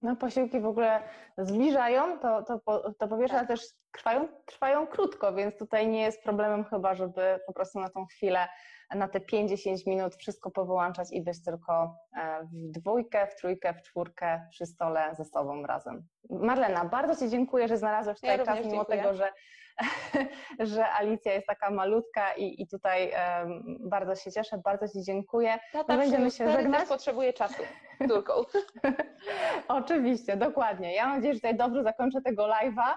[0.02, 1.04] No, posiłki w ogóle
[1.38, 2.60] zbliżają, to, to,
[3.00, 3.48] to po pierwsze, tak.
[3.48, 3.62] też
[3.92, 8.48] trwają, trwają krótko, więc tutaj nie jest problemem chyba, żeby po prostu na tą chwilę,
[8.96, 13.82] na te 5-10 minut wszystko powyłączać i być tylko e, w dwójkę, w trójkę, w
[13.82, 16.08] czwórkę przy stole ze sobą razem.
[16.30, 18.98] Marlena, bardzo Ci dziękuję, że znalazłaś tutaj ja czas, mimo dziękuję.
[18.98, 19.34] tego, że
[20.60, 23.12] że Alicja jest taka malutka i, i tutaj
[23.42, 25.60] um, bardzo się cieszę, bardzo Ci dziękuję.
[25.72, 26.80] Tata My będziemy się żegnać.
[26.80, 27.64] też potrzebuje czasu
[28.08, 28.34] córką.
[29.68, 30.96] Oczywiście, dokładnie.
[30.96, 32.94] Ja mam nadzieję, że tutaj dobrze zakończę tego live'a.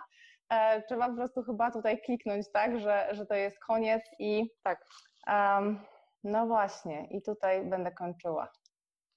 [0.50, 4.84] E, trzeba po prostu chyba tutaj kliknąć, tak, że, że to jest koniec i tak.
[5.26, 5.80] Um,
[6.24, 8.48] no właśnie, i tutaj będę kończyła.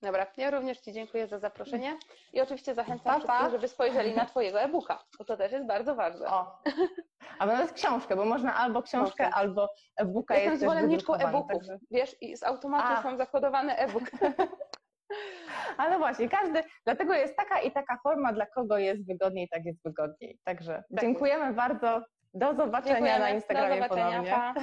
[0.02, 1.98] Dobra, ja również Ci dziękuję za zaproszenie
[2.34, 5.96] i oczywiście zachęcam pa, wszystkich, żeby spojrzeli na Twojego e-booka, bo to też jest bardzo
[5.96, 6.28] ważne.
[6.28, 6.62] O,
[7.40, 9.38] a nawet książkę, bo można albo książkę, Można.
[9.38, 11.80] albo e-booka Jestem zwolenniczką e-booków, także...
[11.92, 14.04] wiesz, i z automatu są zakodowany e-book.
[15.78, 19.84] Ale właśnie, każdy, dlatego jest taka i taka forma, dla kogo jest wygodniej, tak jest
[19.84, 20.40] wygodniej.
[20.44, 21.58] Także tak dziękujemy jest.
[21.58, 22.02] bardzo.
[22.34, 23.20] Do zobaczenia dziękujemy.
[23.20, 24.32] na Instagramie Do zobaczenia, ponownie.
[24.32, 24.54] Pa.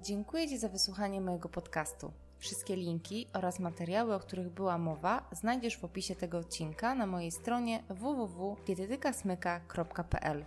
[0.08, 2.12] Dziękuję Ci za wysłuchanie mojego podcastu.
[2.38, 7.30] Wszystkie linki oraz materiały, o których była mowa, znajdziesz w opisie tego odcinka na mojej
[7.30, 10.44] stronie www.dietetykasmyka.pl.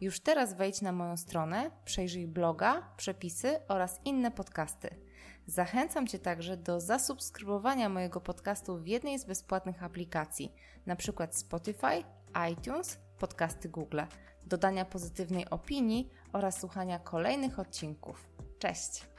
[0.00, 4.94] Już teraz wejdź na moją stronę, przejrzyj bloga, przepisy oraz inne podcasty.
[5.46, 10.52] Zachęcam Cię także do zasubskrybowania mojego podcastu w jednej z bezpłatnych aplikacji,
[10.86, 11.28] np.
[11.30, 12.04] Spotify,
[12.52, 14.00] iTunes, podcasty Google,
[14.46, 18.26] dodania pozytywnej opinii oraz słuchania kolejnych odcinków.
[18.58, 19.10] Cześć!